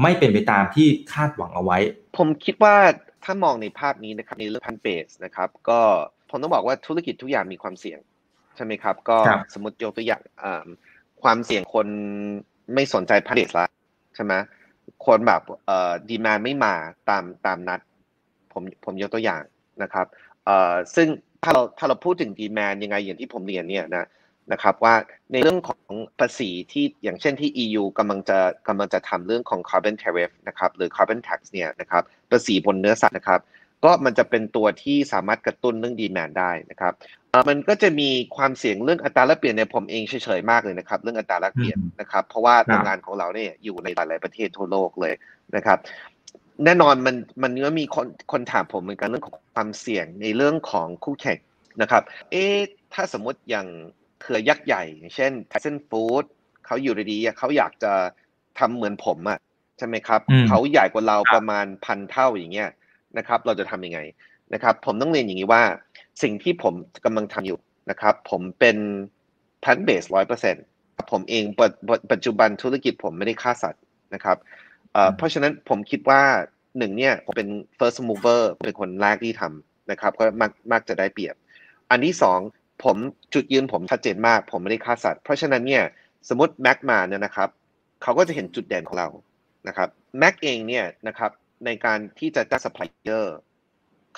[0.03, 1.79] ไม่เป็นไปตามที่คาดหวังเอาไว้
[2.17, 2.77] ผมคิดว่า
[3.25, 5.81] ถ้ามองในภาพนี้นะครับในเรื่องพันเบสนะครับก็
[6.31, 7.99] ผมต้องบอกว่าธุรกิจทุกอย่างมีความเสี่ยง
[8.57, 9.19] ใช่ไหมครับ ก็
[9.55, 10.23] สมมติยกตัวอย่าง
[11.23, 11.87] ความเสี่ยงคน
[12.75, 13.67] ไม่สนใจพันเบสละ
[14.15, 14.35] ใช่ไหม
[15.07, 16.75] คนแบบเอ่อดีมาไม่มา
[17.09, 17.81] ตามตามนัด
[18.53, 19.43] ผมผมยกตัวอย่าง
[19.83, 20.07] นะครับ
[20.45, 21.09] เอ่อซึ่ง
[21.43, 24.07] ถ้าเราถ้าเราพูดถึงดีแมนยังไงอย่างที่ผมเรียนเนี่ยนะ
[24.53, 24.95] นะครับว่า
[25.33, 33.41] ในเรื่องของภาษีที่อย่างเช่นที่ EU กำลังจะกำลังจะทำเรื่องของ carbon tariff นะครับหรือ carbon tax เนี่ยนะครับภาษีบนเนื้อสัตว์นะครับ
[33.85, 36.93] ก็มันจะเป็นตัวที่สามารถกระตุ้นเรื่องดีแมนได้นะครับ
[37.49, 45.15] มันก็จะมีความเสี่ยงเรื่องอัตราแลกเปลี่ยนในผมเองเฉยๆมากเลยนะครับ เรื่องอัตราแลกเปลี่ยนนะครับ เพราะว่าโรงงานของเราเนี่ยอยู่ในหลายๆประเทศทั่วโลกเลย
[45.57, 45.79] นะครับ
[46.65, 51.39] แน่นอนมันมันก็มีคนคนถามผมเหมือนกันเรื่องของความเสี่ยงในเรื่องของคู่แข่ง
[51.83, 52.45] นะครับ เอ๊
[52.95, 53.67] ถ้าสมมติอย่าง
[54.21, 56.25] เครือยักษ์ใหญ่ อย่างเช่น Tyson Food
[56.67, 57.93] เขาอยู่ดีๆเขาอยากจะ
[58.59, 59.39] ทำเหมือนผมอะ
[59.79, 62.71] ใช่ไหมครับเขาใหญ่กว่าเราประมาณพันเท่าอย่างเงี้ย
[63.19, 64.01] นะครับ เราจะทำยังไง
[64.55, 65.63] นะครับ ผมต้องเรียนอย่างนี้ว่า
[66.23, 66.75] สิ่งที่ผม
[67.05, 67.59] กำลังทำอยู่
[67.91, 68.77] นะครับ ผมเป็น
[69.65, 70.65] พันเบสร้อยเปอร์เซ็นต์
[71.11, 71.45] ผมเอง
[72.13, 73.83] ปัจจุบันธุรกิจผมไม่ได้ฆ่าสัตว์
[74.15, 74.37] นะครับ
[75.17, 76.23] เพราะฉะนั้นผมคิดว่า
[76.79, 81.35] หนึ่งเนี่ยผมเป็น first mover เป็นคนแรกที่ทำนะครับ ก็มักมักจะได้เปรียบ
[81.91, 82.41] อันที่สอง
[82.85, 82.97] ผม
[83.35, 85.85] จุดยืนผมชัดเจนมาก ผมไม่ได้ฆ่าสัตว์ เพราะฉะนั้นเนี่ย
[86.29, 87.49] สมมติแม็กมาเนี่ยนะครับ
[88.03, 89.09] เขาก็จะเห็นจุดเด่นของเรา
[89.69, 91.31] นะครับแม็กเองเนี่ยนะครับ
[91.67, 93.37] ในการที่จะจ้างซัพพลายเออร์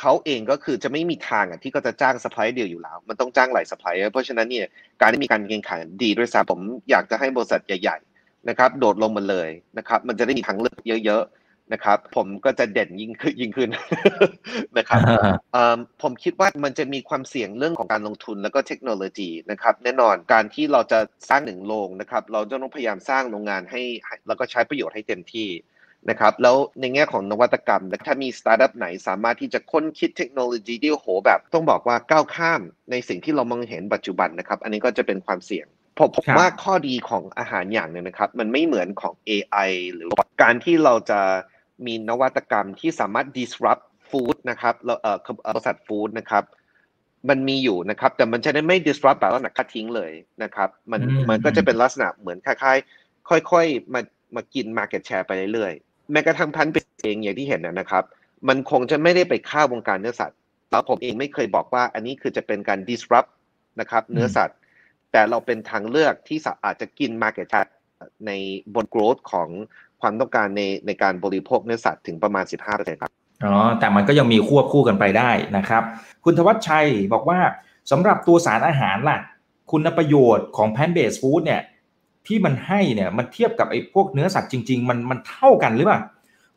[0.01, 4.66] เขาเองก็คือจะไม่มีทางอะที่ก็จะจ้างซัพพลายเออร์เดียวอยู่แล้ว มันต้องจ้างหลายซัพพลายเออร์เพราะฉะนั้นเนี่ย
[5.01, 11.25] การที่มีการแข่งขันดีด้วยซ้ำผมอยากจะให้บริษัทใหญ่ ๆ นะครับ โดดลงมาเลยนะครับ มันจะได้มีทางเลือกเยอะ
[11.73, 13.71] นะครับ ผมก็จะเด่นยิ่งขึ้นยิ่งขึ้น
[14.79, 15.01] นะครับ
[16.03, 23.83] ผมคิดว่ามันจะมีความเสี่ยงเรื่องของการลงทุนแล้วก็เทคโนโลยีนะครับ แน่นอนการที่เราจะสร้างหนึ่งโรงนะครับ เราจะต้องพยายามสร้างโรงงานให้
[24.27, 25.51] แล้วก็ใช้ประโยชน์ให้เต็มที่
[26.11, 35.67] นะครับแล้วในแง่ของนวัตกรรมถ้ามีสตาร์ทอัพไหนสามารถที่จะค้นคิดเทคโนโลยีที่โหแบบต้องบอกว่าก้าวข้ามในสิ่งที่เรามองเห็นปัจจุบันนะครับ อันนี้ก็จะเป็นความเสี่ยง
[35.99, 40.11] ผมผมว่าข้อดีของอาหารอย่างหนึ่งนะครับ มันไม่เหมือนของ AI หรือ
[40.43, 41.21] การที่เราจะ
[41.87, 45.19] มีนวัตกรรมที่สามารถ disrupt food นะครับเราเอ่อ
[45.55, 46.45] บริษัทฟู้ดนะครับ
[47.29, 50.12] มันมีอยู่นะครับ แต่มันจะได้ไม่ disrupt แบบว่าหนักคัดทิ้งเลย
[50.43, 54.01] นะครับ มันมันก็จะเป็นลักษณะเหมือนคล้ายๆ ค่อยๆ มา
[54.37, 58.05] มากิน market share ไปเรื่อยๆ แม้กระทั่งพันเป็นเองอย่างที่เห็นนะครับ
[58.49, 60.38] มันคงจะไม่ได้ไปฆ่าวงการเนื้อสัตว์
[60.71, 63.31] แล้วผมเองไม่เคยบอกว่าอันนี้คือจะเป็นการ disrupt
[63.81, 64.59] นะครับ เนื้อสัตว์
[65.12, 67.71] แต่เราเป็นทางเลือกที่อาจจะกิน market share
[68.27, 68.33] ใน
[68.75, 69.49] บน growth ของ
[70.01, 73.13] ความต้องการในในการบริโภคเนื้อสัตว์ถึงประมาณ 15%ครับ
[73.45, 75.83] อ๋อแต่มันก็ยังมีควบคู่กันไปได้นะครับ
[76.25, 77.39] คุณทวัชชัยบอกว่า
[77.91, 79.19] สำหรับตัวสารอาหารล่ะ
[79.71, 81.63] คุณประโยชน์ของแพนเบสฟู้ดเนี่ย
[82.27, 86.01] ที่มันให้เนี่ยมันเทียบกับไอ้พวกเนื้อสัตว์จริง ๆ มันมันเท่ากันหรือเปล่า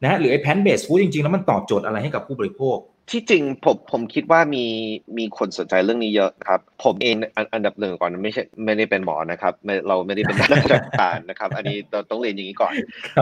[0.03, 2.77] นะหรือไอ้แพนเบสฟู้ดจริง ๆ แล้วมันตอบโจทย์อะไรให้กับผู้บริโภค
[3.09, 4.65] ที่จริงผมผมคิดว่ามี
[5.17, 7.15] มีคนสนใจเรื่องนี้เยอะครับ ผมเอง
[7.53, 9.53] อันดับหนึ่งก่อนไม่ใช่ไม่ได้เป็นหมอนะครับ
[9.87, 12.73] เราไม่ได้เป็นนักราชการนะครับ อันนี้เราต้องเรียนอย่างนี้ก่อน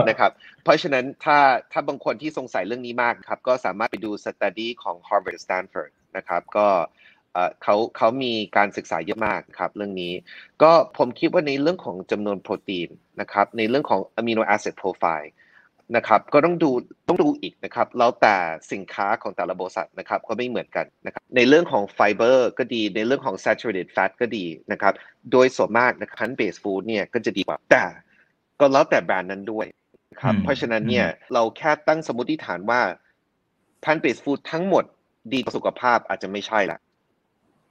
[0.08, 0.30] นะครับ
[0.64, 1.38] เพราะฉะนั้นถ้า
[1.72, 6.66] ถ้าบางคนที่สงสัยเรื่องนี้มากครับ ก็สามารถไปดูสต u d y ของ Harvard Stanford นะครับก็
[7.62, 10.12] เขาเขามีการศึกษาเยอะมากครับเรื่องนี้
[10.62, 12.88] ก็ผมคิดว่าในเรื่องของจำนวนโปรตีน
[13.20, 15.32] นะครับในเรื่องของ amino acid profile
[15.96, 16.70] นะครับก็ต้องดู
[17.08, 18.36] ต้องดูอีกนะครับแล้วแต่
[18.72, 24.94] สินค้าของแต่ละบริษัทนะครับก็ไม่เหมือนกันนะครับในเรื่องของไฟเบอร์ก็ดีในเรื่องของ saturated fat ก็ดีนะครับ
[25.32, 27.84] โดยส่วนมากนะครับ plant based food เนี่ยก็จะดีกว่าแต่
[28.60, 29.66] ก็แล้วแต่แบรนด์นั้นด้วย
[30.20, 32.80] ครับเพราะฉะนั้นเนี่ยเราแค่ตั้งสมมติฐานว่า
[33.84, 34.84] plant based food ทั้งหมด
[35.32, 36.78] ดีต่อสุขภาพอาจจะไม่ใช่ละ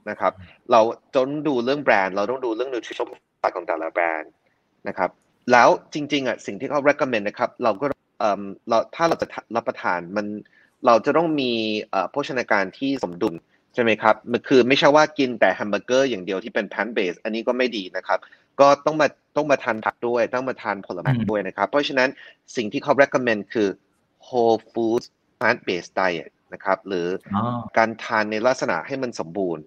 [0.09, 0.33] นะครับ
[0.71, 0.81] เรา
[1.15, 3.07] ต้องดูเรื่องแบรนด์ เราต้องดูเรื่อง nutrition
[3.55, 4.31] ของแต่ละแบรนด์
[4.87, 5.09] นะครับ
[5.51, 7.85] แล้วจริงๆอะสิ่งที่เขา recommend นะครับ เราก็
[8.69, 10.25] เราถ้าเราจะรับประทานมัน
[10.85, 11.51] เราจะต้องมี
[12.11, 13.35] โภชนาการที่สมดุล
[13.73, 18.19] ใช่ไหมครับมันคือไม่ใช่ว่ากินแต่แฮมเบอร์เกอร์อย่างเดียวที่เป็น plant based อันนี้ก็ไม่ดีนะครับ
[18.59, 19.07] ก็ต้องมา
[19.37, 22.09] ต้องมาทานผักด้วย ต้องมาทานผลไม้ด้วยนะครับ เพราะฉะนั้น
[22.55, 23.67] สิ่งที่เขา recommend คือ
[24.27, 25.05] whole foods
[25.39, 27.07] plant based diet นะครับ หรือ
[27.77, 29.63] การทานในลักษณะให้มันสมบูรณ์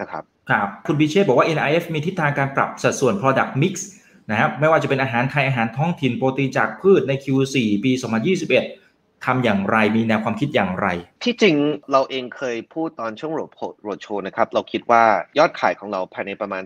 [0.00, 3.74] นะครับครับ คุณบิเช่บอกว่า NIF มีทิศทางการปรับสัดส่วน product mix
[4.30, 7.92] นะครับไม่ว่าจะเป็นอาหารไทยอาหารท้องถิ่นโปรตีนจากพืชใน Q4 ปี
[8.58, 10.86] 2021ทำอย่างไรมีแนวความคิดอย่างไร
[11.24, 11.56] ที่จริง
[11.92, 15.04] เราเองเคยพูดตอนช่วงโรดโชว์นะครับ เราคิดว่า
[15.38, 16.62] ยอดขายของเราภายในประมาณ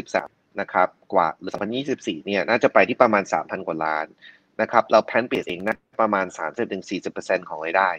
[0.00, 1.54] 2023 นะครับ กว่าหรือ
[1.90, 4.06] 2024 เนี่ยน่าจะไปที่ประมาณ 3,000 กว่าล้าน
[4.60, 6.26] นะครับ เราแพนเปสเองนะประมาณ
[6.88, 7.90] 30-40%ของรายได้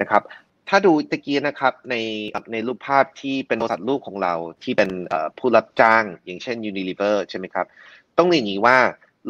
[0.00, 0.22] นะครับ
[0.68, 1.94] ถ้าดูตะกี้นะครับใน
[2.52, 4.90] ในรูปภาพที่เป็นบริษัทลูกของเราที่เป็น
[5.38, 7.66] ผู้รับจ้าง อย่างเช่น Unilever ใช่ไหมครับ
[8.18, 8.76] ต้องเรียนอย่างนี้ว่า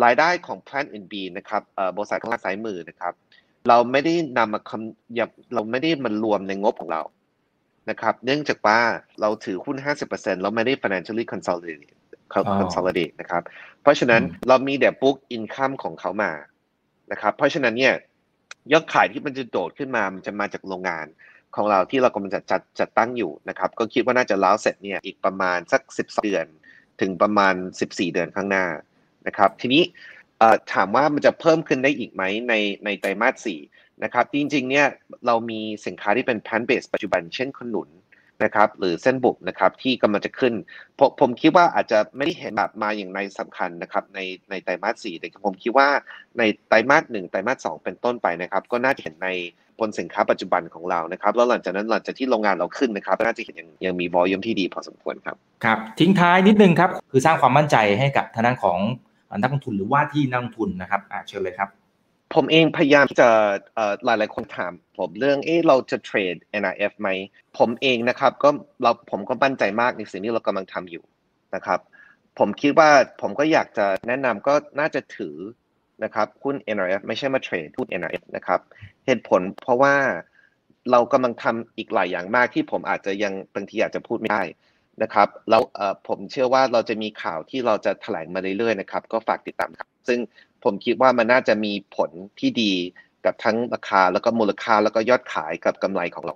[0.04, 1.62] รายได้ของ Plant and Bean นะครับ
[1.96, 3.12] บริษัทข้างล่างซ้ายมือนะครับ
[3.68, 7.02] เราไม่ได้นำมาคำเราไม่ได้มันรวมในงบของเรา
[7.90, 8.78] นะครับ เนื่องจากว่า
[9.20, 9.76] เราถือหุ้น
[10.10, 11.82] 50%เราไม่ได้ financially consolidate
[12.60, 13.42] consolidate นะครับ
[13.82, 16.32] เพราะฉะนั้นเรามีแต่ book income ของเขามา
[17.12, 17.94] นะครับ เพราะฉะนั้นเนี่ย
[18.72, 21.06] ยอดขายที่มันจะโดดขึ้นมา มันจะมาจากโรงงาน
[21.56, 26.46] ของเราที่เรากำลังจะจัดจัดตั้งอยู่นะครับ ก็คิดว่าน่าจะแล้วเสร็จเนี่ยอีกประมาณสัก 10 เดือน
[27.00, 28.66] ถึงประมาณ 14 เดือนข้างหน้า
[29.26, 29.82] นะครับ ทีนี้
[30.72, 33.60] ถามว่ามันจะเพิ่มขึ้นได้อีกไหมในในไตรมาสสี่
[34.04, 34.86] นะครับจริงๆเนี่ย
[35.26, 37.88] เรามีสินค้าที่เป็น plant based ปัจจุบันเช่นขนุน
[38.44, 40.54] นะครับหรือเส้นบุกนะครับที่กำลังจะขึ้น
[40.98, 44.20] ผมผมคิดว่าอาจจะไม่ได้เห็นแบบมาอย่างในสำคัญนะครับใน
[44.50, 45.88] ในไตรมาสสี่แต่ผมคิดว่า
[46.38, 49.28] ในไตรมาสหนึ่งไตรมาสสองเป็นต้นไปนะครับ ก็น่าจะเห็นใน
[49.80, 58.78] บนสินค้าปัจจุบันของเรานะครับแล้วหลังจากนั้นหลังจากที่โรงงานเราขึ้นนะครับน่าจะเห็นยังยังมีบอลยมที่ดีพอสมควรครับครับทิ้งท้ายนิดนึงครับคือสร้างความมั่นใจให้กับทางด้านของ
[59.40, 61.68] นักลงทุนหรือว่าที่นักลงทุนนะครับอ่าเชิญเลยครับ
[62.34, 63.28] ผมเองพยายามจะ
[64.04, 67.08] หลายหลายคนถามผมเรื่องเออเราจะเทรด NRF ไหม
[67.58, 68.48] ผมเองนะครับก็
[68.82, 71.04] เราผมก็มั่นใจมากในสิ่งที่เรากำลังทำอยู่
[71.54, 71.80] นะครับ
[72.38, 75.36] ผมคิดว่าผมก็อยากจะแนะนำก็น่าจะถือ
[76.04, 78.60] นะครับหุ้น NRF ไม่ใช่มาเทรดหุ้น NRF นะครับ
[79.06, 79.94] เหตุผลเพราะว่า
[80.90, 84.42] เรากำลังทำอีกหลายอย่างมากที่ผมอาจจะยังบางทีอาจจะพูดไม่ได้
[85.02, 85.62] นะครับแล้ว
[86.08, 90.18] ผมเชื่อว่าเราจะมีข่าวที่เราจะแถลงมาเรื่อยๆนะครับ ก็ฝากติดตามครับ ซึ่ง
[90.64, 92.72] ผมคิดว่ามันน่าจะมีผลที่ดี
[93.24, 96.34] กับทั้งราคาแล้วก็มูลค่าแล้วก็ยอดขายกับกำไรของเรา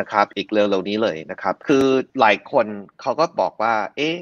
[0.00, 1.86] นะครับ อีกเร็วๆนี้เลยนะครับ คือ
[2.20, 2.66] หลายคน
[3.00, 4.16] เขาก็บอกว่า เอ๊ะ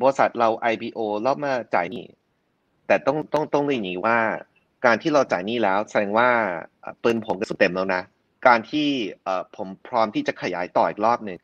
[0.00, 2.06] บริษัทเรา IPO แล้วมาจ่ายนี่
[2.86, 4.18] แต่ต้องต้องต้องเรียนนี้ว่า
[4.86, 6.28] การที่เราจ่ายนี่แล้วแสดงว่า
[7.02, 8.02] ปืนผมก็สุดเต็มแล้วนะ
[8.46, 8.88] การที่
[9.56, 11.38] ผมพร้อมที่จะขยายต่ออีกรอบหนึ่ง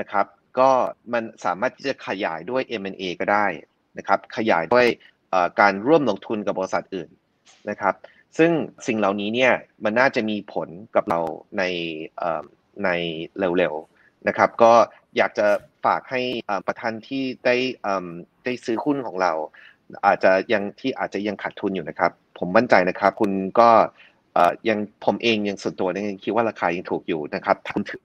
[0.00, 0.26] นะครับ
[0.58, 0.70] ก็
[1.12, 3.46] มันสามารถที่จะขยายด้วย M&A ก็ได้
[3.98, 4.86] นะครับ ขยายด้วย
[5.60, 7.10] การร่วมลงทุนกับบริษัทอื่น
[7.70, 7.94] นะครับ
[8.38, 8.50] ซึ่ง
[8.86, 9.52] สิ่งเหล่านี้เนี่ย
[9.84, 11.20] มันน่าจะมีผลกับเรา
[11.58, 11.62] ใน
[12.84, 12.88] ใน
[13.38, 14.72] เร็วๆนะครับ ก็
[15.16, 15.46] อยากจะ
[15.84, 16.20] ฝากให้
[16.66, 17.56] ประธานที่ได้
[18.44, 19.32] ได้ซื้อหุ้นของเรา
[20.06, 23.30] อาจจะยังที่อาจจะยังขาดทุนอยู่นะครับ ผมมั่นใจนะครับ คุณ
[23.60, 23.68] ก็
[24.68, 28.02] ยังผมเองยังส่วนตัวยังคิดว่าราคายังถูกอยู่นะครับทำถึง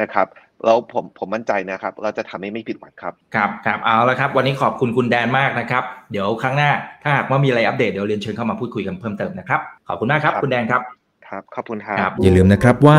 [0.00, 0.26] นะครับ
[0.64, 6.70] แล้วผมผมมั่นใจนะครับ เราจะทำให้ไม่ผิดหวังครับครับครับเอาละครับ วันนี้ขอบคุณคุณแดนมากนะครับ เดี๋ยวครั้งหน้า
[7.02, 10.82] ถ้าหากว่ามีอะไรอัปเดตเดี๋ยวเรียนเชิญเข้ามาพูดคุยกันเพิ่มเติมนะครับ ขอบคุณมากครับ คุณแดนครับ
[11.28, 12.98] ครับขอบคุณครับอย่าลืมนะครับว่า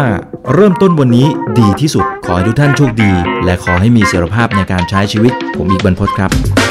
[0.53, 1.27] เริ่มต้นวันนี้
[1.59, 3.11] ดีที่สุดขอให้ทุกท่านโชคดี
[3.45, 6.66] และขอให้มีเสรีภาพในการใช้ชีวิต ผมอีกบรรพศครับ